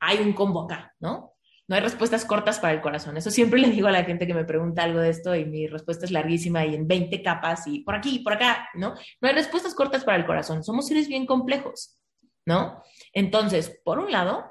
hay 0.00 0.18
un 0.18 0.32
combo 0.32 0.66
¿no? 1.00 1.33
No 1.66 1.76
hay 1.76 1.82
respuestas 1.82 2.26
cortas 2.26 2.58
para 2.58 2.74
el 2.74 2.82
corazón. 2.82 3.16
Eso 3.16 3.30
siempre 3.30 3.60
le 3.60 3.70
digo 3.70 3.88
a 3.88 3.92
la 3.92 4.04
gente 4.04 4.26
que 4.26 4.34
me 4.34 4.44
pregunta 4.44 4.82
algo 4.82 5.00
de 5.00 5.10
esto 5.10 5.34
y 5.34 5.44
mi 5.44 5.66
respuesta 5.66 6.04
es 6.04 6.10
larguísima 6.10 6.64
y 6.66 6.74
en 6.74 6.86
20 6.86 7.22
capas 7.22 7.66
y 7.66 7.80
por 7.80 7.94
aquí, 7.94 8.18
por 8.18 8.34
acá, 8.34 8.68
¿no? 8.74 8.94
No 9.20 9.28
hay 9.28 9.34
respuestas 9.34 9.74
cortas 9.74 10.04
para 10.04 10.18
el 10.18 10.26
corazón. 10.26 10.62
Somos 10.62 10.88
seres 10.88 11.08
bien 11.08 11.26
complejos, 11.26 11.98
¿no? 12.46 12.82
Entonces, 13.12 13.80
por 13.84 13.98
un 13.98 14.12
lado, 14.12 14.50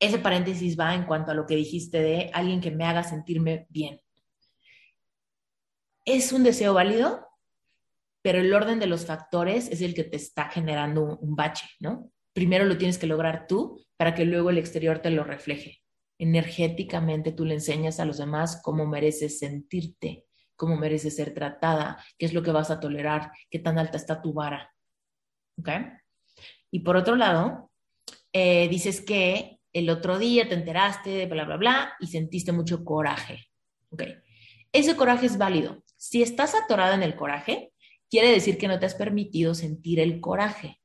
ese 0.00 0.18
paréntesis 0.18 0.78
va 0.78 0.94
en 0.94 1.04
cuanto 1.04 1.32
a 1.32 1.34
lo 1.34 1.46
que 1.46 1.56
dijiste 1.56 2.00
de 2.00 2.30
alguien 2.32 2.60
que 2.60 2.70
me 2.70 2.84
haga 2.84 3.02
sentirme 3.02 3.66
bien. 3.68 4.00
¿Es 6.04 6.32
un 6.32 6.44
deseo 6.44 6.74
válido? 6.74 7.26
Pero 8.22 8.38
el 8.38 8.54
orden 8.54 8.78
de 8.78 8.86
los 8.86 9.04
factores 9.04 9.68
es 9.68 9.80
el 9.80 9.94
que 9.94 10.04
te 10.04 10.16
está 10.16 10.48
generando 10.48 11.02
un, 11.02 11.18
un 11.20 11.36
bache, 11.36 11.68
¿no? 11.80 12.10
Primero 12.32 12.64
lo 12.64 12.78
tienes 12.78 12.98
que 12.98 13.08
lograr 13.08 13.48
tú 13.48 13.84
para 13.96 14.14
que 14.14 14.24
luego 14.24 14.50
el 14.50 14.58
exterior 14.58 15.00
te 15.00 15.10
lo 15.10 15.24
refleje 15.24 15.82
energéticamente 16.18 17.32
tú 17.32 17.44
le 17.44 17.54
enseñas 17.54 18.00
a 18.00 18.04
los 18.04 18.18
demás 18.18 18.60
cómo 18.62 18.86
mereces 18.86 19.38
sentirte, 19.38 20.26
cómo 20.56 20.76
mereces 20.76 21.16
ser 21.16 21.32
tratada, 21.32 22.04
qué 22.18 22.26
es 22.26 22.34
lo 22.34 22.42
que 22.42 22.50
vas 22.50 22.70
a 22.70 22.80
tolerar, 22.80 23.30
qué 23.50 23.58
tan 23.58 23.78
alta 23.78 23.96
está 23.96 24.20
tu 24.20 24.32
vara. 24.32 24.74
¿Ok? 25.58 25.70
Y 26.70 26.80
por 26.80 26.96
otro 26.96 27.16
lado, 27.16 27.70
eh, 28.32 28.68
dices 28.68 29.00
que 29.00 29.60
el 29.72 29.88
otro 29.90 30.18
día 30.18 30.48
te 30.48 30.54
enteraste 30.54 31.10
de 31.10 31.26
bla, 31.26 31.44
bla, 31.44 31.56
bla 31.56 31.92
y 32.00 32.08
sentiste 32.08 32.52
mucho 32.52 32.84
coraje. 32.84 33.46
¿Ok? 33.90 34.02
Ese 34.72 34.96
coraje 34.96 35.26
es 35.26 35.38
válido. 35.38 35.82
Si 35.96 36.22
estás 36.22 36.54
atorada 36.54 36.94
en 36.94 37.02
el 37.02 37.16
coraje, 37.16 37.72
quiere 38.10 38.30
decir 38.30 38.58
que 38.58 38.68
no 38.68 38.78
te 38.78 38.86
has 38.86 38.94
permitido 38.94 39.54
sentir 39.54 40.00
el 40.00 40.20
coraje. 40.20 40.80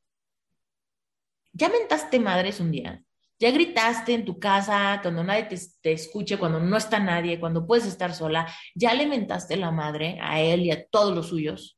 ¿Ya 1.51 1.69
mentaste 1.69 2.19
madres 2.19 2.59
un 2.59 2.71
día? 2.71 3.03
Ya 3.39 3.51
gritaste 3.51 4.13
en 4.13 4.25
tu 4.25 4.39
casa 4.39 4.99
cuando 5.01 5.23
nadie 5.23 5.49
te, 5.81 5.91
escuche, 5.91 6.37
cuando 6.37 6.59
no 6.59 6.77
está 6.77 6.99
nadie, 6.99 7.39
cuando 7.39 7.65
puedes 7.65 7.85
estar 7.85 8.13
sola. 8.13 8.47
Ya 8.75 8.93
le 8.93 9.07
mentaste 9.07 9.57
la 9.57 9.71
madre 9.71 10.17
a 10.21 10.39
él 10.39 10.61
y 10.61 10.71
a 10.71 10.87
todos 10.87 11.15
los 11.15 11.27
suyos. 11.27 11.77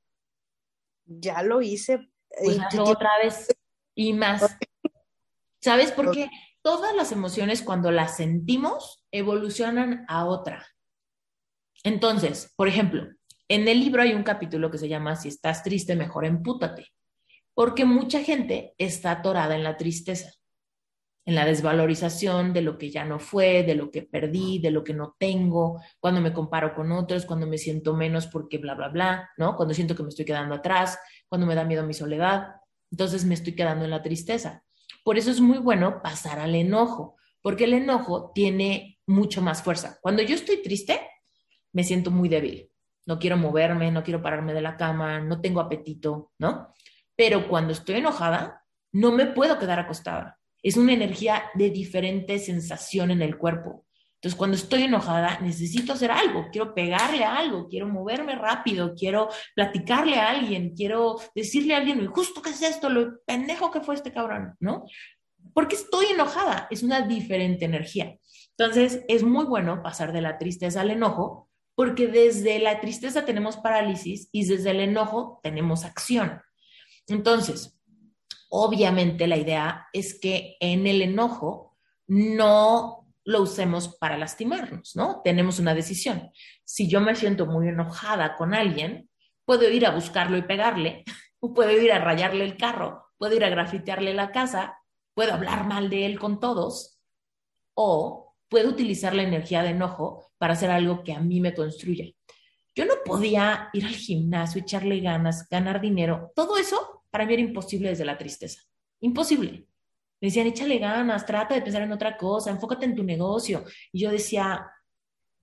Ya 1.06 1.42
lo 1.44 1.62
hice. 1.62 2.10
Pues 2.44 2.60
otra 2.78 3.18
vez 3.24 3.48
y 3.96 4.14
más. 4.14 4.58
¿Sabes? 5.62 5.92
Porque 5.92 6.30
todas 6.62 6.96
las 6.96 7.12
emociones 7.12 7.62
cuando 7.62 7.90
las 7.92 8.18
sentimos 8.18 9.04
evolucionan 9.12 10.06
a 10.08 10.26
otra. 10.26 10.68
Entonces, 11.84 12.54
por 12.56 12.68
ejemplo, 12.68 13.08
en 13.48 13.68
el 13.68 13.80
libro 13.80 14.02
hay 14.02 14.14
un 14.14 14.24
capítulo 14.24 14.70
que 14.70 14.78
se 14.78 14.90
llama 14.90 15.16
Si 15.16 15.30
estás 15.30 15.64
triste, 15.64 15.96
mejor 15.96 16.26
empútate. 16.26 16.88
Porque 17.54 17.86
mucha 17.86 18.22
gente 18.22 18.76
está 18.78 19.12
atorada 19.12 19.56
en 19.56 19.64
la 19.64 19.78
tristeza 19.78 20.30
en 21.26 21.34
la 21.34 21.46
desvalorización 21.46 22.54
de 22.54 22.62
lo 22.62 22.78
que 22.78 22.92
ya 22.92 23.04
no 23.04 23.20
fue, 23.20 23.64
de 23.64 23.74
lo 23.74 23.90
que 23.90 24.04
perdí, 24.04 24.60
de 24.60 24.70
lo 24.70 24.84
que 24.84 24.94
no 24.94 25.16
tengo, 25.18 25.82
cuando 26.00 26.22
me 26.22 26.32
comparo 26.32 26.76
con 26.76 26.92
otros, 26.92 27.26
cuando 27.26 27.48
me 27.48 27.58
siento 27.58 27.96
menos 27.96 28.28
porque 28.28 28.60
bla, 28.60 28.76
bla, 28.76 28.90
bla, 28.90 29.30
¿no? 29.38 29.56
Cuando 29.56 29.74
siento 29.74 29.96
que 29.96 30.04
me 30.04 30.10
estoy 30.10 30.26
quedando 30.26 30.54
atrás, 30.54 31.00
cuando 31.28 31.48
me 31.48 31.56
da 31.56 31.64
miedo 31.64 31.84
mi 31.84 31.96
soledad, 31.96 32.50
entonces 32.92 33.26
me 33.26 33.34
estoy 33.34 33.56
quedando 33.56 33.86
en 33.86 33.92
la 33.92 34.04
tristeza. 34.04 34.64
Por 35.04 35.18
eso 35.18 35.32
es 35.32 35.42
muy 35.42 35.58
bueno 35.58 36.02
pasar 36.04 36.38
al 36.38 36.54
enojo, 36.54 37.16
porque 37.42 37.64
el 37.64 37.74
enojo 37.74 38.32
tiene 38.34 39.00
mucho 39.08 39.42
más 39.42 39.64
fuerza. 39.64 39.98
Cuando 40.02 40.22
yo 40.22 40.36
estoy 40.36 40.62
triste, 40.62 41.02
me 41.74 41.84
siento 41.84 42.12
muy 42.12 42.30
débil. 42.30 42.70
No 43.08 43.18
quiero 43.18 43.36
moverme, 43.36 43.92
no 43.92 44.04
quiero 44.04 44.22
pararme 44.22 44.54
de 44.54 44.62
la 44.62 44.78
cama, 44.78 45.20
no 45.22 45.42
tengo 45.42 45.60
apetito, 45.60 46.32
¿no? 46.38 46.72
Pero 47.16 47.48
cuando 47.48 47.74
estoy 47.74 47.96
enojada, 47.96 48.64
no 48.92 49.12
me 49.12 49.26
puedo 49.26 49.58
quedar 49.58 49.80
acostada 49.80 50.40
es 50.66 50.78
una 50.78 50.94
energía 50.94 51.44
de 51.54 51.70
diferente 51.70 52.40
sensación 52.40 53.12
en 53.12 53.22
el 53.22 53.38
cuerpo. 53.38 53.86
Entonces, 54.16 54.36
cuando 54.36 54.58
estoy 54.58 54.82
enojada, 54.82 55.40
necesito 55.42 55.94
hacer 55.94 56.10
algo, 56.10 56.48
quiero 56.52 56.74
pegarle 56.74 57.24
a 57.24 57.36
algo, 57.36 57.68
quiero 57.68 57.86
moverme 57.88 58.34
rápido, 58.34 58.96
quiero 58.96 59.30
platicarle 59.54 60.16
a 60.16 60.32
alguien, 60.32 60.74
quiero 60.76 61.18
decirle 61.36 61.76
a 61.76 61.78
alguien, 61.78 62.04
justo 62.08 62.42
qué 62.42 62.50
es 62.50 62.64
esto, 62.64 62.90
lo 62.90 63.20
pendejo 63.28 63.70
que 63.70 63.82
fue 63.82 63.94
este 63.94 64.12
cabrón, 64.12 64.56
¿no? 64.60 64.86
Porque 65.54 65.76
estoy 65.76 66.08
enojada, 66.08 66.68
es 66.72 66.82
una 66.82 67.02
diferente 67.02 67.66
energía. 67.66 68.18
Entonces, 68.58 69.04
es 69.08 69.22
muy 69.22 69.46
bueno 69.46 69.84
pasar 69.84 70.14
de 70.14 70.22
la 70.22 70.40
tristeza 70.40 70.82
al 70.82 70.90
enojo, 70.90 71.52
porque 71.76 72.08
desde 72.08 72.58
la 72.58 72.80
tristeza 72.80 73.24
tenemos 73.24 73.58
parálisis 73.58 74.30
y 74.32 74.46
desde 74.46 74.72
el 74.72 74.80
enojo 74.80 75.40
tenemos 75.44 75.86
acción. 75.86 76.42
Entonces, 77.08 77.78
Obviamente 78.58 79.28
la 79.28 79.36
idea 79.36 79.90
es 79.92 80.18
que 80.18 80.56
en 80.62 80.88
el 80.88 81.02
enojo 81.02 81.78
no 82.08 83.06
lo 83.26 83.42
usemos 83.42 83.98
para 83.98 84.18
lastimarnos, 84.18 84.96
¿no? 84.96 85.20
Tenemos 85.26 85.60
una 85.60 85.76
decisión. 85.76 86.32
Si 86.64 86.88
yo 86.88 87.02
me 87.02 87.16
siento 87.16 87.48
muy 87.48 87.68
enojada 87.68 88.38
con 88.38 88.54
alguien, 88.54 89.10
puedo 89.44 89.70
ir 89.70 89.86
a 89.86 89.92
buscarlo 89.92 90.38
y 90.38 90.44
pegarle, 90.44 91.04
o 91.42 91.54
puedo 91.54 91.70
ir 91.72 91.92
a 91.92 92.00
rayarle 92.00 92.46
el 92.46 92.56
carro, 92.56 93.08
puedo 93.18 93.36
ir 93.36 93.44
a 93.44 93.50
grafitearle 93.50 94.14
la 94.14 94.32
casa, 94.32 94.80
puedo 95.14 95.34
hablar 95.34 95.68
mal 95.68 95.90
de 95.90 96.06
él 96.06 96.18
con 96.18 96.40
todos, 96.40 97.02
o 97.74 98.38
puedo 98.48 98.70
utilizar 98.70 99.14
la 99.14 99.24
energía 99.24 99.64
de 99.64 99.72
enojo 99.72 100.32
para 100.38 100.54
hacer 100.54 100.72
algo 100.72 101.04
que 101.04 101.12
a 101.12 101.20
mí 101.20 101.42
me 101.42 101.54
construya. 101.54 102.06
Yo 102.74 102.86
no 102.86 102.94
podía 103.04 103.68
ir 103.74 103.86
al 103.86 103.96
gimnasio, 103.96 104.62
echarle 104.62 105.02
ganas, 105.02 105.50
ganar 105.50 105.82
dinero, 105.82 106.32
todo 106.34 106.56
eso 106.56 106.95
para 107.16 107.26
mí 107.26 107.32
era 107.32 107.44
imposible 107.44 107.88
desde 107.88 108.04
la 108.04 108.18
tristeza. 108.18 108.62
Imposible. 109.00 109.70
Me 110.20 110.28
decían, 110.28 110.48
échale 110.48 110.80
ganas, 110.80 111.26
trata 111.26 111.56
de 111.56 111.62
pensar 111.62 111.82
en 111.84 111.94
otra 111.94 112.18
cosa, 112.18 112.52
enfócate 112.52 112.84
en 112.84 112.94
tu 112.94 113.06
negocio. 113.06 113.64
Y 113.94 114.02
yo 114.02 114.12
decía, 114.12 114.70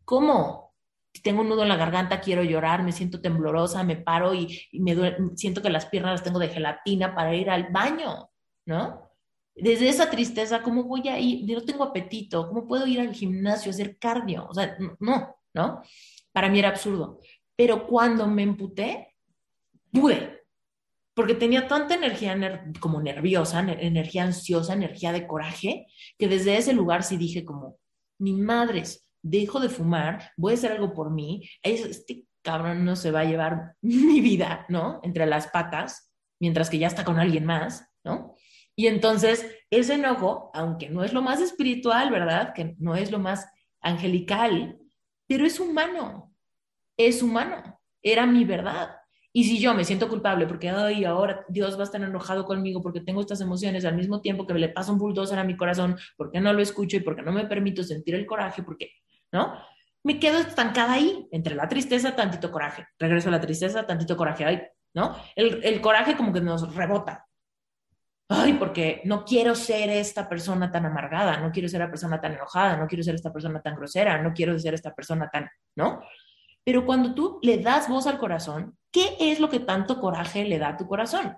¿cómo? 0.04 0.74
Tengo 1.22 1.40
un 1.40 1.48
nudo 1.48 1.62
en 1.62 1.70
la 1.70 1.78
garganta, 1.78 2.20
quiero 2.20 2.42
llorar, 2.42 2.82
me 2.82 2.92
siento 2.92 3.22
temblorosa, 3.22 3.84
me 3.84 3.96
paro 3.96 4.34
y, 4.34 4.68
me 4.72 4.94
siento 5.34 5.62
que 5.62 5.70
las 5.70 5.86
piernas 5.86 6.12
las 6.12 6.22
tengo 6.22 6.38
de 6.38 6.48
gelatina 6.48 7.14
para 7.14 7.34
ir 7.34 7.48
al 7.48 7.68
baño, 7.72 8.28
¿no? 8.66 9.10
Desde 9.54 9.88
esa 9.88 10.10
tristeza, 10.10 10.62
¿cómo 10.62 10.84
voy 10.84 11.08
a 11.08 11.18
ir? 11.18 11.50
No 11.50 11.62
tengo 11.62 11.84
apetito, 11.84 12.48
¿cómo 12.48 12.66
puedo 12.66 12.86
ir 12.86 13.00
al 13.00 13.14
gimnasio 13.14 13.70
a 13.70 13.74
hacer 13.74 13.96
cardio? 13.98 14.46
O 14.46 14.52
sea, 14.52 14.76
no, 15.00 15.36
¿no? 15.54 15.80
Para 16.32 16.50
mí 16.50 16.58
era 16.58 16.68
absurdo. 16.68 17.18
Pero 17.56 17.86
cuando 17.86 18.26
me 18.26 18.42
emputé, 18.42 19.16
pude, 19.90 20.41
porque 21.14 21.34
tenía 21.34 21.68
tanta 21.68 21.94
energía 21.94 22.64
como 22.80 23.00
nerviosa, 23.00 23.60
energía 23.60 24.24
ansiosa, 24.24 24.72
energía 24.72 25.12
de 25.12 25.26
coraje, 25.26 25.86
que 26.18 26.28
desde 26.28 26.56
ese 26.56 26.72
lugar 26.72 27.02
sí 27.02 27.16
dije 27.16 27.44
como, 27.44 27.78
ni 28.18 28.32
madres, 28.32 29.08
dejo 29.22 29.60
de 29.60 29.68
fumar, 29.68 30.30
voy 30.36 30.52
a 30.52 30.56
hacer 30.56 30.72
algo 30.72 30.92
por 30.94 31.10
mí, 31.10 31.48
este 31.62 32.24
cabrón 32.42 32.84
no 32.84 32.96
se 32.96 33.10
va 33.10 33.20
a 33.20 33.24
llevar 33.24 33.74
mi 33.82 34.20
vida, 34.20 34.66
¿no? 34.68 35.00
Entre 35.02 35.26
las 35.26 35.48
patas, 35.48 36.12
mientras 36.40 36.70
que 36.70 36.78
ya 36.78 36.88
está 36.88 37.04
con 37.04 37.18
alguien 37.18 37.44
más, 37.44 37.88
¿no? 38.04 38.34
Y 38.74 38.86
entonces 38.86 39.46
ese 39.70 39.94
enojo, 39.94 40.50
aunque 40.54 40.88
no 40.88 41.04
es 41.04 41.12
lo 41.12 41.22
más 41.22 41.40
espiritual, 41.40 42.10
¿verdad? 42.10 42.54
Que 42.54 42.74
no 42.78 42.96
es 42.96 43.10
lo 43.10 43.18
más 43.18 43.46
angelical, 43.80 44.78
pero 45.26 45.44
es 45.46 45.60
humano, 45.60 46.34
es 46.96 47.22
humano, 47.22 47.80
era 48.02 48.26
mi 48.26 48.44
verdad. 48.44 48.96
Y 49.32 49.44
si 49.44 49.58
yo 49.58 49.72
me 49.74 49.84
siento 49.84 50.08
culpable 50.08 50.46
porque, 50.46 50.68
ay, 50.68 51.04
ahora 51.04 51.44
Dios 51.48 51.76
va 51.76 51.80
a 51.80 51.84
estar 51.84 52.02
enojado 52.02 52.44
conmigo 52.44 52.82
porque 52.82 53.00
tengo 53.00 53.20
estas 53.20 53.40
emociones 53.40 53.84
al 53.84 53.96
mismo 53.96 54.20
tiempo 54.20 54.46
que 54.46 54.52
me 54.52 54.60
le 54.60 54.68
pasa 54.68 54.92
un 54.92 54.98
bulldozer 54.98 55.38
a 55.38 55.44
mi 55.44 55.56
corazón, 55.56 55.96
porque 56.16 56.40
no 56.40 56.52
lo 56.52 56.60
escucho 56.60 56.96
y 56.96 57.00
porque 57.00 57.22
no 57.22 57.32
me 57.32 57.46
permito 57.46 57.82
sentir 57.82 58.14
el 58.14 58.26
coraje, 58.26 58.62
porque, 58.62 58.90
¿no? 59.32 59.54
me 60.04 60.18
quedo 60.18 60.38
estancada 60.38 60.94
ahí, 60.94 61.28
entre 61.30 61.54
la 61.54 61.68
tristeza, 61.68 62.16
tantito 62.16 62.50
coraje. 62.50 62.86
Regreso 62.98 63.28
a 63.28 63.32
la 63.32 63.40
tristeza, 63.40 63.86
tantito 63.86 64.16
coraje. 64.16 64.44
Ay, 64.44 64.62
¿no? 64.94 65.16
El, 65.36 65.62
el 65.64 65.80
coraje 65.80 66.16
como 66.16 66.32
que 66.32 66.40
nos 66.40 66.74
rebota. 66.74 67.26
Ay, 68.28 68.54
porque 68.54 69.02
no 69.04 69.24
quiero 69.24 69.54
ser 69.54 69.90
esta 69.90 70.28
persona 70.28 70.72
tan 70.72 70.86
amargada, 70.86 71.38
no 71.38 71.52
quiero 71.52 71.68
ser 71.68 71.80
la 71.80 71.90
persona 71.90 72.20
tan 72.20 72.32
enojada, 72.32 72.76
no 72.76 72.86
quiero 72.86 73.04
ser 73.04 73.14
esta 73.14 73.32
persona 73.32 73.60
tan 73.60 73.76
grosera, 73.76 74.22
no 74.22 74.32
quiero 74.32 74.58
ser 74.58 74.74
esta 74.74 74.94
persona 74.94 75.28
tan, 75.28 75.50
¿no? 75.76 76.00
Pero 76.64 76.86
cuando 76.86 77.14
tú 77.14 77.38
le 77.42 77.58
das 77.58 77.88
voz 77.88 78.06
al 78.06 78.18
corazón, 78.18 78.76
¿qué 78.92 79.16
es 79.18 79.40
lo 79.40 79.48
que 79.48 79.60
tanto 79.60 80.00
coraje 80.00 80.44
le 80.44 80.58
da 80.58 80.68
a 80.68 80.76
tu 80.76 80.86
corazón? 80.86 81.36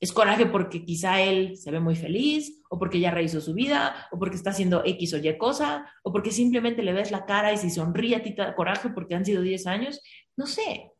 Es 0.00 0.12
coraje 0.12 0.46
porque 0.46 0.84
quizá 0.84 1.22
él 1.22 1.56
se 1.56 1.70
ve 1.70 1.78
muy 1.78 1.94
feliz, 1.94 2.60
o 2.68 2.78
porque 2.78 2.98
ya 2.98 3.12
rehizo 3.12 3.40
su 3.40 3.54
vida, 3.54 4.08
o 4.10 4.18
porque 4.18 4.36
está 4.36 4.50
haciendo 4.50 4.82
X 4.84 5.14
o 5.14 5.18
Y 5.18 5.38
cosa, 5.38 5.88
o 6.02 6.10
porque 6.10 6.32
simplemente 6.32 6.82
le 6.82 6.92
ves 6.92 7.12
la 7.12 7.24
cara 7.24 7.52
y 7.52 7.56
si 7.56 7.70
sonríe 7.70 8.16
a 8.16 8.22
ti 8.22 8.34
te 8.34 8.42
da 8.42 8.56
coraje 8.56 8.90
porque 8.90 9.14
han 9.14 9.24
sido 9.24 9.42
10 9.42 9.66
años. 9.68 10.00
No 10.36 10.46
sé. 10.46 10.90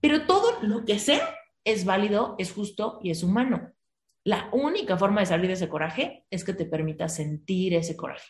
Pero 0.00 0.26
todo 0.26 0.62
lo 0.62 0.84
que 0.84 0.98
sea 1.00 1.34
es 1.64 1.84
válido, 1.84 2.36
es 2.38 2.52
justo 2.52 3.00
y 3.02 3.10
es 3.10 3.24
humano. 3.24 3.72
La 4.22 4.48
única 4.52 4.96
forma 4.96 5.20
de 5.20 5.26
salir 5.26 5.48
de 5.48 5.54
ese 5.54 5.68
coraje 5.68 6.24
es 6.30 6.44
que 6.44 6.52
te 6.52 6.66
permita 6.66 7.08
sentir 7.08 7.74
ese 7.74 7.96
coraje. 7.96 8.28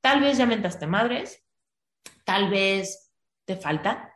Tal 0.00 0.20
vez 0.20 0.38
ya 0.38 0.46
mentaste 0.46 0.86
madres, 0.86 1.44
tal 2.24 2.48
vez 2.48 3.12
te 3.44 3.56
falta. 3.56 4.09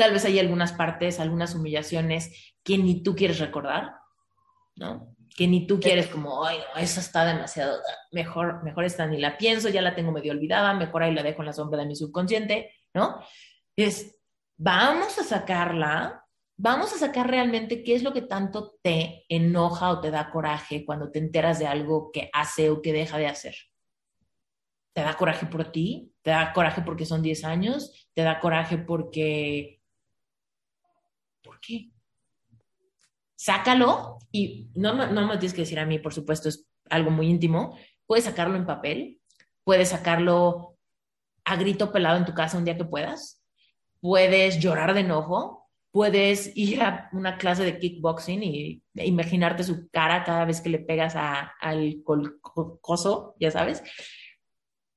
Tal 0.00 0.14
vez 0.14 0.24
hay 0.24 0.38
algunas 0.38 0.72
partes, 0.72 1.20
algunas 1.20 1.54
humillaciones 1.54 2.54
que 2.64 2.78
ni 2.78 3.02
tú 3.02 3.14
quieres 3.14 3.38
recordar, 3.38 3.96
¿no? 4.76 5.14
Que 5.36 5.46
ni 5.46 5.66
tú 5.66 5.78
quieres 5.78 6.06
como, 6.06 6.42
ay, 6.42 6.56
no, 6.56 6.80
esa 6.80 7.00
está 7.00 7.26
demasiado, 7.26 7.78
mejor, 8.10 8.64
mejor 8.64 8.84
esta 8.84 9.06
ni 9.06 9.18
la 9.18 9.36
pienso, 9.36 9.68
ya 9.68 9.82
la 9.82 9.94
tengo 9.94 10.10
medio 10.10 10.32
olvidada, 10.32 10.72
mejor 10.72 11.02
ahí 11.02 11.12
la 11.12 11.22
dejo 11.22 11.42
en 11.42 11.46
la 11.48 11.52
sombra 11.52 11.80
de 11.80 11.84
mi 11.84 11.96
subconsciente, 11.96 12.72
¿no? 12.94 13.22
Es, 13.76 14.18
vamos 14.56 15.18
a 15.18 15.22
sacarla, 15.22 16.24
vamos 16.56 16.94
a 16.94 16.98
sacar 16.98 17.28
realmente 17.28 17.82
qué 17.82 17.94
es 17.94 18.02
lo 18.02 18.14
que 18.14 18.22
tanto 18.22 18.78
te 18.82 19.26
enoja 19.28 19.90
o 19.90 20.00
te 20.00 20.10
da 20.10 20.30
coraje 20.30 20.86
cuando 20.86 21.10
te 21.10 21.18
enteras 21.18 21.58
de 21.58 21.66
algo 21.66 22.10
que 22.10 22.30
hace 22.32 22.70
o 22.70 22.80
que 22.80 22.94
deja 22.94 23.18
de 23.18 23.26
hacer. 23.26 23.54
¿Te 24.94 25.02
da 25.02 25.14
coraje 25.14 25.44
por 25.44 25.70
ti? 25.70 26.14
¿Te 26.22 26.30
da 26.30 26.54
coraje 26.54 26.80
porque 26.80 27.04
son 27.04 27.20
10 27.20 27.44
años? 27.44 28.08
¿Te 28.14 28.22
da 28.22 28.40
coraje 28.40 28.78
porque... 28.78 29.79
¿Por 31.60 31.66
qué? 31.66 31.90
Sácalo 33.36 34.18
y 34.30 34.70
no, 34.74 34.94
no 34.94 35.26
me 35.26 35.38
tienes 35.38 35.54
que 35.54 35.62
decir 35.62 35.78
a 35.78 35.86
mí, 35.86 35.98
por 35.98 36.14
supuesto, 36.14 36.48
es 36.48 36.66
algo 36.88 37.10
muy 37.10 37.28
íntimo. 37.28 37.76
Puedes 38.06 38.24
sacarlo 38.24 38.56
en 38.56 38.66
papel, 38.66 39.20
puedes 39.64 39.90
sacarlo 39.90 40.76
a 41.44 41.56
grito 41.56 41.92
pelado 41.92 42.16
en 42.16 42.24
tu 42.24 42.34
casa 42.34 42.58
un 42.58 42.64
día 42.64 42.76
que 42.76 42.84
puedas, 42.84 43.42
puedes 44.00 44.60
llorar 44.60 44.94
de 44.94 45.00
enojo, 45.00 45.68
puedes 45.90 46.54
ir 46.56 46.82
a 46.82 47.08
una 47.12 47.38
clase 47.38 47.64
de 47.64 47.78
kickboxing 47.78 48.42
y 48.42 48.82
imaginarte 48.94 49.64
su 49.64 49.88
cara 49.90 50.24
cada 50.24 50.44
vez 50.44 50.60
que 50.60 50.70
le 50.70 50.78
pegas 50.78 51.14
al 51.16 52.02
coso, 52.80 53.34
ya 53.38 53.50
sabes. 53.50 53.82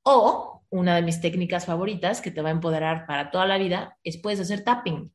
O 0.04 0.64
una 0.70 0.96
de 0.96 1.02
mis 1.02 1.22
técnicas 1.22 1.66
favoritas 1.66 2.22
que 2.22 2.32
te 2.32 2.42
va 2.42 2.50
a 2.50 2.54
empoderar 2.54 3.06
para 3.06 3.32
toda 3.32 3.46
la 3.46 3.58
vida 3.58 3.98
es 4.04 4.18
puedes 4.18 4.40
hacer 4.40 4.64
tapping. 4.64 5.14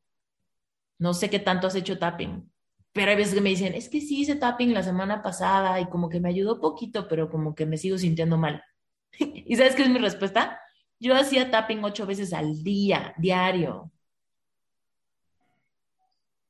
No 0.99 1.13
sé 1.13 1.29
qué 1.29 1.39
tanto 1.39 1.67
has 1.67 1.75
hecho 1.75 1.97
tapping, 1.99 2.51
pero 2.93 3.11
hay 3.11 3.17
veces 3.17 3.33
que 3.35 3.41
me 3.41 3.49
dicen, 3.49 3.73
es 3.73 3.89
que 3.89 4.01
sí 4.01 4.21
hice 4.21 4.35
tapping 4.35 4.73
la 4.73 4.83
semana 4.83 5.21
pasada 5.23 5.79
y 5.81 5.89
como 5.89 6.09
que 6.09 6.19
me 6.19 6.29
ayudó 6.29 6.59
poquito, 6.61 7.07
pero 7.07 7.29
como 7.29 7.55
que 7.55 7.65
me 7.65 7.77
sigo 7.77 7.97
sintiendo 7.97 8.37
mal. 8.37 8.63
¿Y 9.19 9.55
sabes 9.55 9.75
qué 9.75 9.83
es 9.83 9.89
mi 9.89 9.99
respuesta? 9.99 10.59
Yo 10.99 11.15
hacía 11.15 11.51
tapping 11.51 11.83
ocho 11.83 12.05
veces 12.05 12.33
al 12.33 12.63
día, 12.63 13.13
diario. 13.17 13.91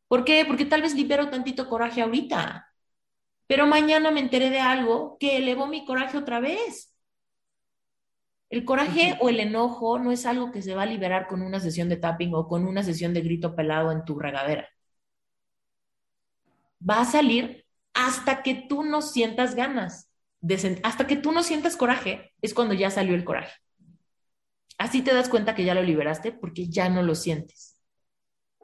¿Por 0.07 0.25
qué? 0.25 0.45
Porque 0.45 0.65
tal 0.65 0.81
vez 0.81 0.95
libero 0.95 1.29
tantito 1.29 1.67
coraje 1.69 2.01
ahorita, 2.01 2.67
pero 3.47 3.67
mañana 3.67 4.11
me 4.11 4.21
enteré 4.21 4.49
de 4.51 4.59
algo 4.61 5.17
que 5.19 5.37
elevó 5.37 5.67
mi 5.67 5.85
coraje 5.85 6.17
otra 6.17 6.39
vez. 6.39 6.88
El 8.49 8.65
coraje 8.65 9.17
o 9.21 9.29
el 9.29 9.39
enojo 9.39 9.99
no 9.99 10.11
es 10.11 10.25
algo 10.25 10.51
que 10.51 10.61
se 10.61 10.73
va 10.73 10.83
a 10.83 10.87
liberar 10.87 11.27
con 11.27 11.41
una 11.41 11.59
sesión 11.59 11.87
de 11.87 11.97
tapping 11.97 12.33
o 12.33 12.47
con 12.47 12.65
una 12.65 12.83
sesión 12.83 13.13
de 13.13 13.21
grito 13.21 13.55
pelado 13.55 13.91
en 13.91 14.03
tu 14.05 14.17
regadera. 14.17 14.67
Va 16.87 17.01
a 17.01 17.05
salir 17.05 17.65
hasta 17.93 18.41
que 18.41 18.55
tú 18.55 18.83
no 18.83 19.01
sientas 19.01 19.53
ganas, 19.53 20.09
hasta 20.83 21.05
que 21.05 21.15
tú 21.15 21.31
no 21.31 21.43
sientas 21.43 21.75
coraje, 21.75 22.33
es 22.41 22.53
cuando 22.53 22.73
ya 22.73 22.89
salió 22.89 23.13
el 23.13 23.25
coraje. 23.25 23.53
Así 24.77 25.01
te 25.01 25.13
das 25.13 25.29
cuenta 25.29 25.53
que 25.53 25.65
ya 25.65 25.75
lo 25.75 25.83
liberaste 25.83 26.31
porque 26.31 26.69
ya 26.69 26.89
no 26.89 27.03
lo 27.03 27.13
sientes. 27.13 27.77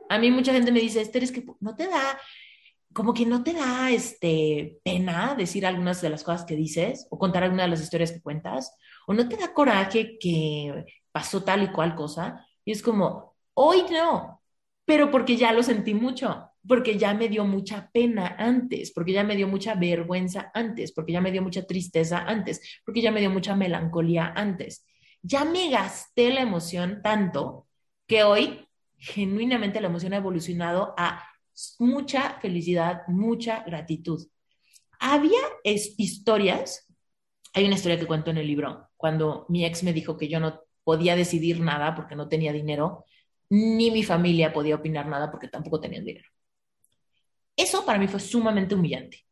A 0.10 0.18
mí 0.18 0.32
mucha 0.32 0.54
gente 0.54 0.72
me 0.72 0.80
dice, 0.80 1.02
Esther, 1.02 1.24
es 1.24 1.32
que 1.32 1.46
no 1.60 1.76
te 1.76 1.88
da, 1.88 2.20
como 2.94 3.14
que 3.14 3.26
no 3.26 3.44
te 3.44 3.54
da 3.54 3.92
este, 3.92 4.80
pena 4.84 5.36
decir 5.36 5.66
algunas 5.66 6.02
de 6.02 6.10
las 6.10 6.24
cosas 6.24 6.46
que 6.46 6.56
dices 6.56 7.08
o 7.10 7.20
contar 7.20 7.44
algunas 7.44 7.66
de 7.66 7.72
las 7.72 7.82
historias 7.82 8.14
que 8.14 8.22
cuentas 8.22 8.74
o 9.08 9.14
no 9.14 9.28
te 9.28 9.38
da 9.38 9.54
coraje 9.54 10.18
que 10.20 10.86
pasó 11.12 11.44
tal 11.44 11.64
y 11.64 11.72
cual 11.72 11.96
cosa. 11.96 12.46
Y 12.64 12.72
es 12.72 12.82
como, 12.82 13.36
hoy 13.54 13.84
no, 13.92 14.42
pero 14.86 15.12
porque 15.12 15.38
ya 15.38 15.52
lo 15.52 15.64
sentí 15.64 15.94
mucho, 15.94 16.52
porque 16.68 16.98
ya 16.98 17.14
me 17.14 17.30
dio 17.30 17.46
mucha 17.46 17.90
pena 17.92 18.36
antes, 18.38 18.92
porque 18.92 19.14
ya 19.14 19.24
me 19.24 19.36
dio 19.36 19.48
mucha 19.48 19.76
vergüenza 19.76 20.52
antes, 20.54 20.92
porque 20.92 21.14
ya 21.14 21.22
me 21.22 21.32
dio 21.32 21.42
mucha 21.42 21.66
tristeza 21.66 22.20
antes, 22.20 22.82
porque 22.86 23.02
ya 23.02 23.12
me 23.12 23.20
dio 23.20 23.30
mucha 23.30 23.56
melancolía 23.56 24.34
antes. 24.36 24.86
Ya 25.22 25.46
me 25.46 25.70
gasté 25.70 26.32
la 26.32 26.42
emoción 26.42 27.02
tanto 27.02 27.68
que 28.08 28.24
hoy 28.24 28.68
genuinamente 28.98 29.82
la 29.82 29.88
emoción 29.88 30.14
ha 30.14 30.18
evolucionado 30.18 30.94
a 30.98 31.24
mucha 31.80 32.40
felicidad, 32.40 33.02
mucha 33.08 33.64
gratitud. 33.64 34.28
Había 35.00 35.40
historias, 35.64 36.88
hay 37.54 37.66
una 37.66 37.76
historia 37.76 38.00
que 38.00 38.06
cuento 38.06 38.32
en 38.32 38.38
el 38.38 38.48
libro, 38.48 38.85
cuando 38.98 39.46
mi 39.50 39.66
ex 39.66 39.84
me 39.84 39.94
dijo 39.94 40.18
que 40.18 40.28
yo 40.28 40.40
no 40.40 40.62
podía 40.84 41.16
decidir 41.16 41.60
nada 41.60 41.96
porque 41.96 42.16
no 42.16 42.28
tenía 42.28 42.54
dinero, 42.54 43.06
ni 43.50 43.92
mi 43.92 44.04
familia 44.04 44.54
podía 44.54 44.76
opinar 44.76 45.08
nada 45.08 45.32
porque 45.32 45.48
tampoco 45.48 45.80
tenían 45.80 46.06
dinero. 46.06 46.30
Eso 47.56 47.86
para 47.86 48.00
mí 48.00 48.08
fue 48.08 48.20
sumamente 48.20 48.76
humillante. 48.76 49.26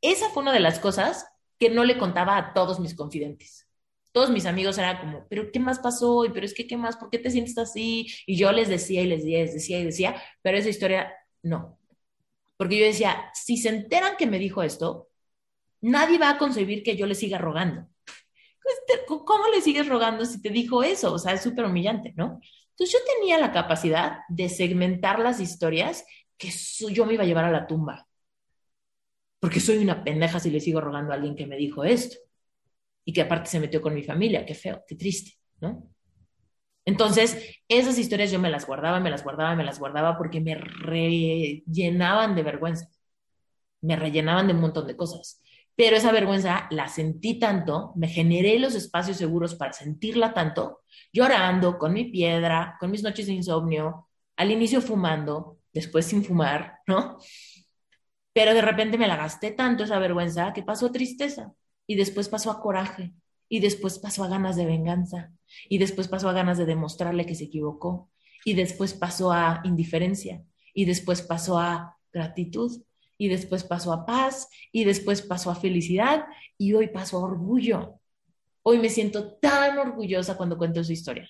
Esa 0.00 0.28
fue 0.30 0.42
una 0.42 0.52
de 0.52 0.60
las 0.60 0.78
cosas 0.78 1.26
que 1.58 1.70
no 1.70 1.84
le 1.84 1.98
contaba 1.98 2.36
a 2.36 2.52
todos 2.52 2.80
mis 2.80 2.94
confidentes. 2.94 3.68
Todos 4.12 4.30
mis 4.30 4.46
amigos 4.46 4.78
eran 4.78 4.98
como, 4.98 5.26
pero 5.28 5.50
¿qué 5.50 5.58
más 5.58 5.78
pasó? 5.78 6.24
Y 6.24 6.30
pero 6.30 6.46
es 6.46 6.54
que, 6.54 6.66
¿qué 6.66 6.76
más? 6.76 6.96
¿Por 6.96 7.10
qué 7.10 7.18
te 7.18 7.30
sientes 7.30 7.58
así? 7.58 8.06
Y 8.26 8.36
yo 8.36 8.52
les 8.52 8.68
decía 8.68 9.02
y 9.02 9.06
les 9.06 9.22
decía, 9.24 9.38
les 9.40 9.54
decía 9.54 9.80
y 9.80 9.84
decía, 9.84 10.22
pero 10.42 10.58
esa 10.58 10.68
historia 10.68 11.12
no. 11.42 11.78
Porque 12.56 12.78
yo 12.78 12.84
decía, 12.84 13.30
si 13.34 13.56
se 13.56 13.70
enteran 13.70 14.16
que 14.16 14.26
me 14.26 14.38
dijo 14.38 14.62
esto, 14.62 15.08
nadie 15.80 16.18
va 16.18 16.30
a 16.30 16.38
concebir 16.38 16.82
que 16.82 16.96
yo 16.96 17.06
le 17.06 17.14
siga 17.14 17.38
rogando. 17.38 17.88
¿Cómo 19.06 19.48
le 19.48 19.60
sigues 19.60 19.88
rogando 19.88 20.24
si 20.24 20.40
te 20.40 20.50
dijo 20.50 20.82
eso? 20.82 21.12
O 21.12 21.18
sea, 21.18 21.32
es 21.32 21.42
súper 21.42 21.64
humillante, 21.64 22.12
¿no? 22.16 22.40
Entonces 22.70 22.92
yo 22.92 22.98
tenía 23.14 23.38
la 23.38 23.52
capacidad 23.52 24.18
de 24.28 24.48
segmentar 24.48 25.18
las 25.20 25.40
historias 25.40 26.04
que 26.36 26.50
yo 26.90 27.06
me 27.06 27.14
iba 27.14 27.22
a 27.22 27.26
llevar 27.26 27.44
a 27.44 27.50
la 27.50 27.66
tumba. 27.66 28.08
Porque 29.38 29.60
soy 29.60 29.78
una 29.78 30.02
pendeja 30.02 30.40
si 30.40 30.50
le 30.50 30.60
sigo 30.60 30.80
rogando 30.80 31.12
a 31.12 31.16
alguien 31.16 31.36
que 31.36 31.46
me 31.46 31.56
dijo 31.56 31.84
esto. 31.84 32.16
Y 33.04 33.12
que 33.12 33.20
aparte 33.20 33.50
se 33.50 33.60
metió 33.60 33.82
con 33.82 33.94
mi 33.94 34.02
familia. 34.02 34.46
Qué 34.46 34.54
feo, 34.54 34.82
qué 34.88 34.96
triste, 34.96 35.38
¿no? 35.60 35.90
Entonces, 36.86 37.60
esas 37.68 37.98
historias 37.98 38.30
yo 38.30 38.38
me 38.38 38.50
las 38.50 38.66
guardaba, 38.66 39.00
me 39.00 39.10
las 39.10 39.22
guardaba, 39.22 39.54
me 39.54 39.64
las 39.64 39.78
guardaba 39.78 40.18
porque 40.18 40.40
me 40.40 40.54
rellenaban 40.54 42.34
de 42.34 42.42
vergüenza. 42.42 42.88
Me 43.82 43.96
rellenaban 43.96 44.46
de 44.46 44.54
un 44.54 44.60
montón 44.60 44.86
de 44.86 44.96
cosas 44.96 45.43
pero 45.76 45.96
esa 45.96 46.12
vergüenza 46.12 46.68
la 46.70 46.88
sentí 46.88 47.38
tanto, 47.38 47.92
me 47.96 48.08
generé 48.08 48.58
los 48.58 48.74
espacios 48.74 49.16
seguros 49.16 49.54
para 49.54 49.72
sentirla 49.72 50.32
tanto, 50.32 50.82
llorando 51.12 51.78
con 51.78 51.92
mi 51.92 52.04
piedra, 52.04 52.76
con 52.78 52.90
mis 52.90 53.02
noches 53.02 53.26
de 53.26 53.32
insomnio, 53.32 54.08
al 54.36 54.50
inicio 54.50 54.80
fumando, 54.80 55.58
después 55.72 56.06
sin 56.06 56.24
fumar, 56.24 56.78
¿no? 56.86 57.18
Pero 58.32 58.54
de 58.54 58.62
repente 58.62 58.98
me 58.98 59.08
la 59.08 59.16
gasté 59.16 59.50
tanto 59.50 59.84
esa 59.84 59.98
vergüenza 59.98 60.52
que 60.52 60.62
pasó 60.62 60.86
a 60.86 60.92
tristeza 60.92 61.52
y 61.86 61.96
después 61.96 62.28
pasó 62.28 62.50
a 62.50 62.60
coraje 62.60 63.12
y 63.48 63.60
después 63.60 63.98
pasó 63.98 64.24
a 64.24 64.28
ganas 64.28 64.56
de 64.56 64.66
venganza 64.66 65.32
y 65.68 65.78
después 65.78 66.08
pasó 66.08 66.28
a 66.28 66.32
ganas 66.32 66.58
de 66.58 66.66
demostrarle 66.66 67.26
que 67.26 67.34
se 67.34 67.44
equivocó 67.44 68.10
y 68.44 68.54
después 68.54 68.94
pasó 68.94 69.32
a 69.32 69.60
indiferencia 69.64 70.42
y 70.72 70.84
después 70.84 71.22
pasó 71.22 71.58
a 71.58 71.96
gratitud 72.12 72.82
y 73.18 73.28
después 73.28 73.64
pasó 73.64 73.92
a 73.92 74.06
paz 74.06 74.48
y 74.72 74.84
después 74.84 75.22
pasó 75.22 75.50
a 75.50 75.54
felicidad 75.54 76.26
y 76.58 76.74
hoy 76.74 76.88
pasó 76.88 77.18
a 77.18 77.24
orgullo. 77.24 78.00
Hoy 78.62 78.78
me 78.78 78.88
siento 78.88 79.34
tan 79.34 79.78
orgullosa 79.78 80.36
cuando 80.36 80.58
cuento 80.58 80.82
su 80.84 80.92
historia, 80.92 81.28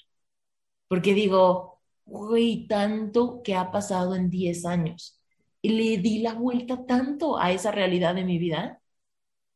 porque 0.88 1.14
digo, 1.14 1.82
uy, 2.04 2.66
tanto 2.68 3.42
que 3.42 3.54
ha 3.54 3.70
pasado 3.72 4.14
en 4.14 4.30
10 4.30 4.64
años. 4.66 5.20
Y 5.62 5.70
le 5.70 5.98
di 5.98 6.20
la 6.20 6.34
vuelta 6.34 6.84
tanto 6.86 7.38
a 7.38 7.50
esa 7.52 7.70
realidad 7.70 8.14
de 8.14 8.24
mi 8.24 8.38
vida 8.38 8.80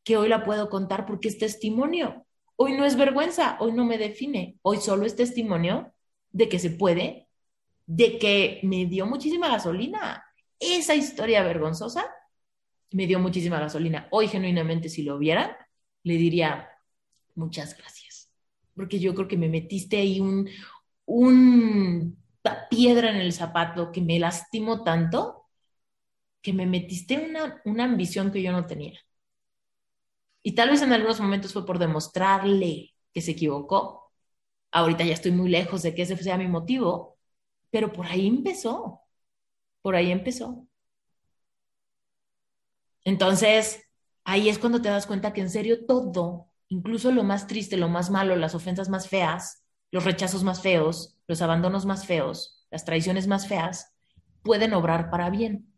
que 0.03 0.17
hoy 0.17 0.27
la 0.27 0.43
puedo 0.43 0.69
contar 0.69 1.05
porque 1.05 1.27
es 1.27 1.37
testimonio. 1.37 2.25
Hoy 2.55 2.73
no 2.75 2.83
es 2.85 2.95
vergüenza, 2.97 3.57
hoy 3.59 3.71
no 3.73 3.85
me 3.85 3.97
define, 3.97 4.57
hoy 4.63 4.77
solo 4.77 5.05
es 5.05 5.15
testimonio 5.15 5.93
de 6.31 6.49
que 6.49 6.59
se 6.59 6.71
puede, 6.71 7.27
de 7.85 8.17
que 8.19 8.59
me 8.63 8.85
dio 8.85 9.05
muchísima 9.05 9.49
gasolina. 9.49 10.25
Esa 10.59 10.95
historia 10.95 11.43
vergonzosa 11.43 12.05
me 12.91 13.07
dio 13.07 13.19
muchísima 13.19 13.59
gasolina. 13.59 14.07
Hoy, 14.11 14.27
genuinamente, 14.27 14.89
si 14.89 15.03
lo 15.03 15.17
vieran, 15.17 15.51
le 16.03 16.15
diría 16.15 16.69
muchas 17.35 17.77
gracias. 17.77 18.31
Porque 18.75 18.99
yo 18.99 19.15
creo 19.15 19.27
que 19.27 19.37
me 19.37 19.49
metiste 19.49 19.97
ahí 19.97 20.19
un, 20.21 20.49
un 21.05 22.17
piedra 22.69 23.11
en 23.11 23.17
el 23.17 23.33
zapato 23.33 23.91
que 23.91 24.01
me 24.01 24.19
lastimó 24.19 24.83
tanto 24.83 25.47
que 26.41 26.53
me 26.53 26.65
metiste 26.65 27.17
una, 27.17 27.61
una 27.65 27.83
ambición 27.85 28.31
que 28.31 28.41
yo 28.41 28.51
no 28.51 28.65
tenía. 28.65 28.99
Y 30.43 30.53
tal 30.55 30.69
vez 30.69 30.81
en 30.81 30.93
algunos 30.93 31.19
momentos 31.19 31.53
fue 31.53 31.65
por 31.65 31.79
demostrarle 31.79 32.95
que 33.13 33.21
se 33.21 33.31
equivocó. 33.31 34.11
Ahorita 34.71 35.05
ya 35.05 35.13
estoy 35.13 35.31
muy 35.31 35.49
lejos 35.49 35.83
de 35.83 35.95
que 35.95 36.03
ese 36.03 36.17
sea 36.17 36.37
mi 36.37 36.47
motivo, 36.47 37.17
pero 37.71 37.93
por 37.93 38.07
ahí 38.07 38.27
empezó. 38.27 39.01
Por 39.83 39.95
ahí 39.95 40.11
empezó. 40.11 40.68
Entonces, 43.03 43.83
ahí 44.23 44.49
es 44.49 44.59
cuando 44.59 44.81
te 44.81 44.89
das 44.89 45.07
cuenta 45.07 45.33
que 45.33 45.41
en 45.41 45.49
serio 45.49 45.85
todo, 45.85 46.49
incluso 46.67 47.11
lo 47.11 47.23
más 47.23 47.47
triste, 47.47 47.77
lo 47.77 47.89
más 47.89 48.09
malo, 48.09 48.35
las 48.35 48.55
ofensas 48.55 48.89
más 48.89 49.07
feas, 49.09 49.63
los 49.91 50.03
rechazos 50.05 50.43
más 50.43 50.61
feos, 50.61 51.19
los 51.27 51.41
abandonos 51.41 51.85
más 51.85 52.05
feos, 52.05 52.67
las 52.69 52.85
traiciones 52.85 53.27
más 53.27 53.47
feas, 53.47 53.95
pueden 54.43 54.73
obrar 54.73 55.09
para 55.09 55.29
bien. 55.29 55.73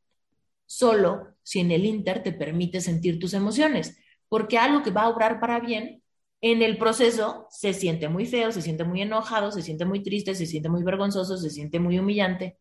Solo 0.65 1.36
si 1.43 1.60
en 1.60 1.71
el 1.71 1.86
Inter 1.86 2.23
te 2.23 2.34
permite 2.34 2.81
sentir 2.81 3.19
tus 3.19 3.34
emociones, 3.34 3.97
porque 4.29 4.57
algo 4.57 4.84
que 4.84 4.91
va 4.91 5.03
a 5.03 5.10
obrar 5.10 5.39
para 5.39 5.60
bien, 5.60 6.03
en 6.41 6.62
el 6.62 6.77
proceso 6.77 7.47
se 7.51 7.73
siente 7.73 8.10
muy 8.10 8.25
feo, 8.25 8.51
se 8.51 8.62
siente 8.62 8.84
muy 8.84 9.01
enojado, 9.01 9.51
se 9.51 9.62
siente 9.62 9.86
muy 9.86 10.01
triste, 10.01 10.34
se 10.36 10.45
siente 10.45 10.69
muy 10.69 10.84
vergonzoso, 10.84 11.38
se 11.38 11.49
siente 11.49 11.79
muy 11.79 11.99
humillante. 11.99 12.57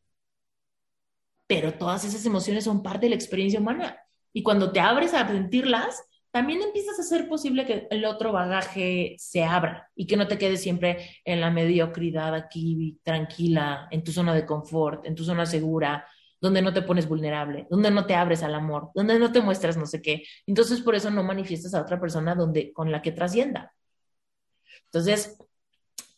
Pero 1.47 1.75
todas 1.75 2.05
esas 2.05 2.25
emociones 2.27 2.65
son 2.65 2.83
parte 2.83 3.07
de 3.07 3.11
la 3.11 3.17
experiencia 3.17 3.61
humana 3.61 3.99
y 4.33 4.43
cuando 4.43 4.73
te 4.73 4.81
abres 4.81 5.15
a 5.15 5.27
sentirlas, 5.27 6.03
también 6.31 6.63
empiezas 6.63 6.99
a 6.99 7.03
hacer 7.03 7.29
posible 7.29 7.67
que 7.67 7.89
el 7.91 8.05
otro 8.05 8.33
bagaje 8.33 9.17
se 9.19 9.43
abra 9.43 9.91
y 9.97 10.07
que 10.07 10.17
no 10.17 10.29
te 10.29 10.39
quedes 10.39 10.63
siempre 10.63 11.21
en 11.25 11.41
la 11.41 11.51
mediocridad 11.51 12.35
aquí, 12.35 13.01
tranquila, 13.03 13.89
en 13.91 14.05
tu 14.05 14.13
zona 14.13 14.33
de 14.35 14.47
confort, 14.47 15.05
en 15.07 15.17
tu 15.17 15.25
zona 15.25 15.45
segura, 15.45 16.07
donde 16.41 16.63
no 16.63 16.73
te 16.73 16.83
pones 16.83 17.09
vulnerable, 17.09 17.67
donde 17.69 17.91
no 17.91 18.07
te 18.07 18.15
abres 18.15 18.43
al 18.43 18.55
amor, 18.55 18.91
donde 18.95 19.19
no 19.19 19.33
te 19.33 19.41
muestras 19.41 19.77
no 19.77 19.87
sé 19.87 20.01
qué. 20.01 20.23
Entonces, 20.47 20.81
por 20.81 20.95
eso 20.95 21.11
no 21.11 21.23
manifiestas 21.25 21.75
a 21.75 21.83
otra 21.83 22.01
persona 22.01 22.35
donde, 22.35 22.73
con 22.73 22.93
la 22.93 23.03
que 23.03 23.13
trascienda. 23.13 23.75
Entonces, 24.85 25.37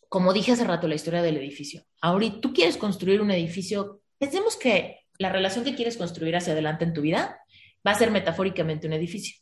como 0.07 0.31
dije 0.31 0.51
hace 0.51 0.63
rato, 0.63 0.87
la 0.87 0.95
historia 0.95 1.23
del 1.23 1.37
edificio. 1.37 1.83
Ahorita 2.01 2.39
tú 2.39 2.53
quieres 2.53 2.77
construir 2.77 3.19
un 3.19 3.31
edificio, 3.31 4.01
pensemos 4.19 4.55
que 4.55 4.99
la 5.17 5.29
relación 5.29 5.65
que 5.65 5.75
quieres 5.75 5.97
construir 5.97 6.35
hacia 6.35 6.53
adelante 6.53 6.85
en 6.85 6.93
tu 6.93 7.01
vida 7.01 7.39
va 7.85 7.91
a 7.91 7.95
ser 7.95 8.11
metafóricamente 8.11 8.87
un 8.87 8.93
edificio. 8.93 9.37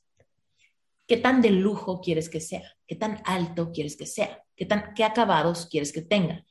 ¿Qué 1.08 1.18
tan 1.18 1.42
de 1.42 1.50
lujo 1.50 2.02
quieres 2.02 2.30
que 2.30 2.40
sea? 2.40 2.64
¿Qué 2.88 2.96
tan 2.96 3.22
alto 3.26 3.72
quieres 3.72 3.98
que 3.98 4.06
sea? 4.06 4.44
¿Qué, 4.56 4.66
tan, 4.66 4.94
qué 4.96 5.04
acabados 5.04 5.68
quieres 5.68 5.92
que 5.92 6.02
tenga? 6.02 6.46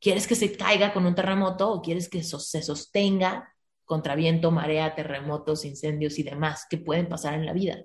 ¿Quieres 0.00 0.26
que 0.26 0.34
se 0.34 0.56
caiga 0.56 0.92
con 0.92 1.06
un 1.06 1.14
terremoto 1.14 1.70
o 1.70 1.82
quieres 1.82 2.08
que 2.08 2.22
se 2.22 2.62
sostenga 2.62 3.54
contra 3.84 4.14
viento, 4.14 4.50
marea, 4.50 4.94
terremotos, 4.94 5.64
incendios 5.64 6.18
y 6.18 6.22
demás 6.22 6.66
que 6.70 6.78
pueden 6.78 7.08
pasar 7.08 7.34
en 7.34 7.46
la 7.46 7.52
vida? 7.52 7.84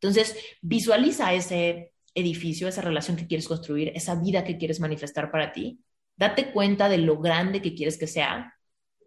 Entonces, 0.00 0.36
visualiza 0.60 1.32
ese 1.34 1.92
edificio, 2.14 2.68
esa 2.68 2.82
relación 2.82 3.16
que 3.16 3.26
quieres 3.26 3.48
construir, 3.48 3.92
esa 3.94 4.14
vida 4.14 4.44
que 4.44 4.58
quieres 4.58 4.80
manifestar 4.80 5.30
para 5.30 5.52
ti. 5.52 5.80
Date 6.16 6.52
cuenta 6.52 6.88
de 6.88 6.98
lo 6.98 7.18
grande 7.18 7.60
que 7.62 7.74
quieres 7.74 7.98
que 7.98 8.06
sea 8.06 8.54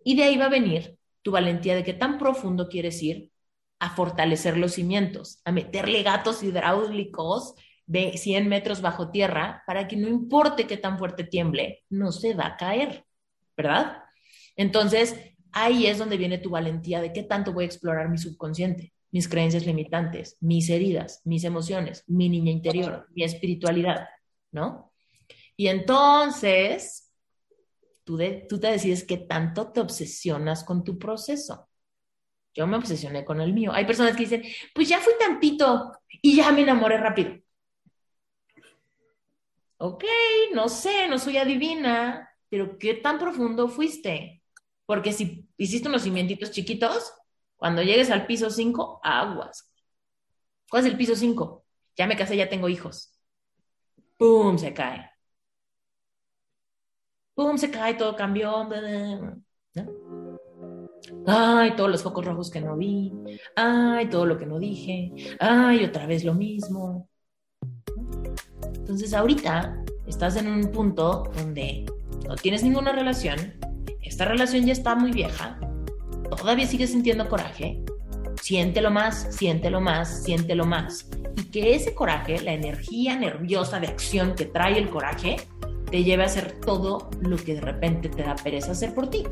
y 0.03 0.15
de 0.15 0.23
ahí 0.23 0.37
va 0.37 0.45
a 0.45 0.49
venir 0.49 0.97
tu 1.21 1.31
valentía 1.31 1.75
de 1.75 1.83
qué 1.83 1.93
tan 1.93 2.17
profundo 2.17 2.69
quieres 2.69 3.01
ir 3.03 3.31
a 3.79 3.95
fortalecer 3.95 4.57
los 4.57 4.73
cimientos, 4.73 5.41
a 5.45 5.51
meterle 5.51 6.03
gatos 6.03 6.43
hidráulicos 6.43 7.55
de 7.85 8.17
100 8.17 8.47
metros 8.47 8.81
bajo 8.81 9.11
tierra 9.11 9.63
para 9.65 9.87
que 9.87 9.95
no 9.95 10.07
importe 10.07 10.67
qué 10.67 10.77
tan 10.77 10.97
fuerte 10.97 11.23
tiemble, 11.23 11.83
no 11.89 12.11
se 12.11 12.33
va 12.33 12.47
a 12.47 12.57
caer, 12.57 13.05
¿verdad? 13.55 14.03
Entonces, 14.55 15.15
ahí 15.51 15.87
es 15.87 15.97
donde 15.97 16.17
viene 16.17 16.37
tu 16.37 16.49
valentía 16.49 17.01
de 17.01 17.13
qué 17.13 17.23
tanto 17.23 17.53
voy 17.53 17.63
a 17.63 17.67
explorar 17.67 18.09
mi 18.09 18.17
subconsciente, 18.17 18.93
mis 19.11 19.29
creencias 19.29 19.65
limitantes, 19.65 20.37
mis 20.41 20.69
heridas, 20.69 21.21
mis 21.23 21.43
emociones, 21.43 22.03
mi 22.07 22.29
niña 22.29 22.51
interior, 22.51 23.07
mi 23.13 23.23
espiritualidad, 23.23 24.07
¿no? 24.51 24.91
Y 25.55 25.67
entonces, 25.67 27.11
tú, 28.03 28.19
tú 28.49 28.59
te 28.59 28.67
decides 28.67 29.03
qué 29.05 29.17
tanto 29.17 29.71
te 29.71 29.79
obsesionas 29.79 30.63
con 30.63 30.83
tu 30.83 30.99
proceso. 30.99 31.69
Yo 32.57 32.65
me 32.65 32.75
obsesioné 32.75 33.23
con 33.23 33.39
el 33.39 33.53
mío. 33.53 33.71
Hay 33.71 33.85
personas 33.85 34.15
que 34.15 34.23
dicen, 34.23 34.43
pues 34.73 34.89
ya 34.89 34.99
fui 34.99 35.13
tantito 35.19 35.91
y 36.09 36.35
ya 36.37 36.51
me 36.51 36.61
enamoré 36.61 36.97
rápido. 36.97 37.37
Ok, 39.77 40.03
no 40.55 40.67
sé, 40.67 41.07
no 41.07 41.19
soy 41.19 41.37
adivina, 41.37 42.35
pero 42.49 42.79
¿qué 42.79 42.95
tan 42.95 43.19
profundo 43.19 43.69
fuiste? 43.69 44.41
Porque 44.87 45.13
si 45.13 45.47
hiciste 45.55 45.87
unos 45.87 46.01
cimientitos 46.01 46.49
chiquitos, 46.49 47.13
cuando 47.57 47.83
llegues 47.83 48.09
al 48.09 48.25
piso 48.25 48.49
5, 48.49 49.01
aguas. 49.03 49.71
¿Cuál 50.67 50.83
es 50.83 50.91
el 50.91 50.97
piso 50.97 51.15
5? 51.15 51.63
Ya 51.95 52.07
me 52.07 52.17
casé, 52.17 52.35
ya 52.37 52.49
tengo 52.49 52.69
hijos. 52.69 53.19
¡Pum! 54.17 54.57
Se 54.57 54.73
cae. 54.73 55.11
¡Pum! 57.35 57.55
Se 57.55 57.69
cae, 57.69 57.93
todo 57.93 58.15
cambió. 58.15 58.63
¿no? 58.63 60.06
Ay, 61.25 61.75
todos 61.75 61.89
los 61.89 62.03
focos 62.03 62.25
rojos 62.25 62.51
que 62.51 62.61
no 62.61 62.77
vi. 62.77 63.11
Ay, 63.55 64.09
todo 64.09 64.25
lo 64.25 64.37
que 64.37 64.45
no 64.45 64.59
dije. 64.59 65.11
Ay, 65.39 65.83
otra 65.83 66.05
vez 66.05 66.23
lo 66.23 66.33
mismo. 66.33 67.09
Entonces 68.73 69.13
ahorita 69.13 69.83
estás 70.05 70.37
en 70.37 70.47
un 70.47 70.71
punto 70.71 71.29
donde 71.35 71.85
no 72.27 72.35
tienes 72.35 72.63
ninguna 72.63 72.93
relación, 72.93 73.37
esta 74.01 74.25
relación 74.25 74.65
ya 74.65 74.71
está 74.73 74.95
muy 74.95 75.11
vieja, 75.11 75.59
todavía 76.37 76.65
sigues 76.65 76.91
sintiendo 76.91 77.27
coraje, 77.27 77.83
siéntelo 78.41 78.89
más, 78.89 79.27
siéntelo 79.35 79.81
más, 79.81 80.23
siéntelo 80.23 80.65
más. 80.65 81.09
Y 81.35 81.43
que 81.51 81.75
ese 81.75 81.93
coraje, 81.93 82.41
la 82.41 82.53
energía 82.53 83.17
nerviosa 83.17 83.79
de 83.79 83.87
acción 83.87 84.35
que 84.35 84.45
trae 84.45 84.77
el 84.77 84.89
coraje, 84.89 85.35
te 85.91 86.03
lleve 86.03 86.23
a 86.23 86.27
hacer 86.27 86.59
todo 86.61 87.09
lo 87.21 87.37
que 87.37 87.55
de 87.55 87.61
repente 87.61 88.09
te 88.09 88.23
da 88.23 88.35
pereza 88.35 88.71
hacer 88.71 88.93
por 88.93 89.09
ti 89.09 89.25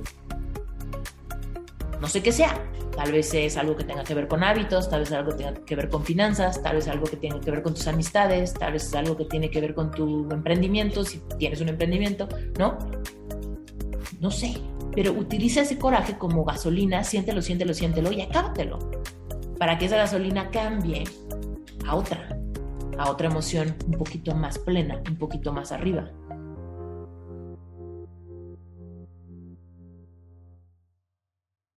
no 2.00 2.08
sé 2.08 2.22
qué 2.22 2.32
sea. 2.32 2.72
Tal 2.96 3.12
vez 3.12 3.34
es 3.34 3.58
algo 3.58 3.76
que 3.76 3.84
tenga 3.84 4.04
que 4.04 4.14
ver 4.14 4.28
con 4.28 4.44
hábitos, 4.44 4.90
tal 4.90 5.02
vez 5.02 5.12
algo 5.12 5.32
que 5.32 5.44
tenga 5.44 5.54
que 5.66 5.76
ver 5.76 5.90
con 5.90 6.04
finanzas, 6.04 6.64
tal 6.64 6.76
vez 6.76 6.88
algo 6.88 7.06
que 7.06 7.18
tenga 7.18 7.40
que 7.42 7.52
ver 7.52 7.62
con 7.62 7.74
tus 7.74 7.88
amistades, 7.88 8.54
tal 8.54 8.72
vez 8.72 8.86
es 8.86 8.96
algo 8.96 9.18
que 9.18 9.26
tiene 9.26 9.50
que 9.50 9.60
ver 9.60 9.76
con 9.76 9.92
tu 9.92 10.30
emprendimiento, 10.32 11.04
si 11.04 11.22
tienes 11.38 11.60
un 11.60 11.70
emprendimiento, 11.70 12.30
¿no? 12.58 12.78
No 14.22 14.32
sé, 14.32 14.56
pero 14.96 15.12
utiliza 15.12 15.62
ese 15.62 15.78
coraje 15.78 16.18
como 16.18 16.46
gasolina, 16.46 17.04
siéntelo, 17.04 17.42
siéntelo, 17.42 17.74
siéntelo 17.74 18.12
y 18.14 18.22
acábatelo. 18.22 18.80
Para 19.60 19.78
que 19.78 19.86
esa 19.86 19.98
gasolina 19.98 20.50
cambie 20.50 21.04
a 21.86 21.96
otra, 21.96 22.40
a 22.98 23.12
otra 23.12 23.28
emoción 23.28 23.76
un 23.86 23.98
poquito 23.98 24.34
más 24.36 24.58
plena, 24.58 25.02
un 25.10 25.18
poquito 25.18 25.52
más 25.52 25.74
arriba. 25.74 26.10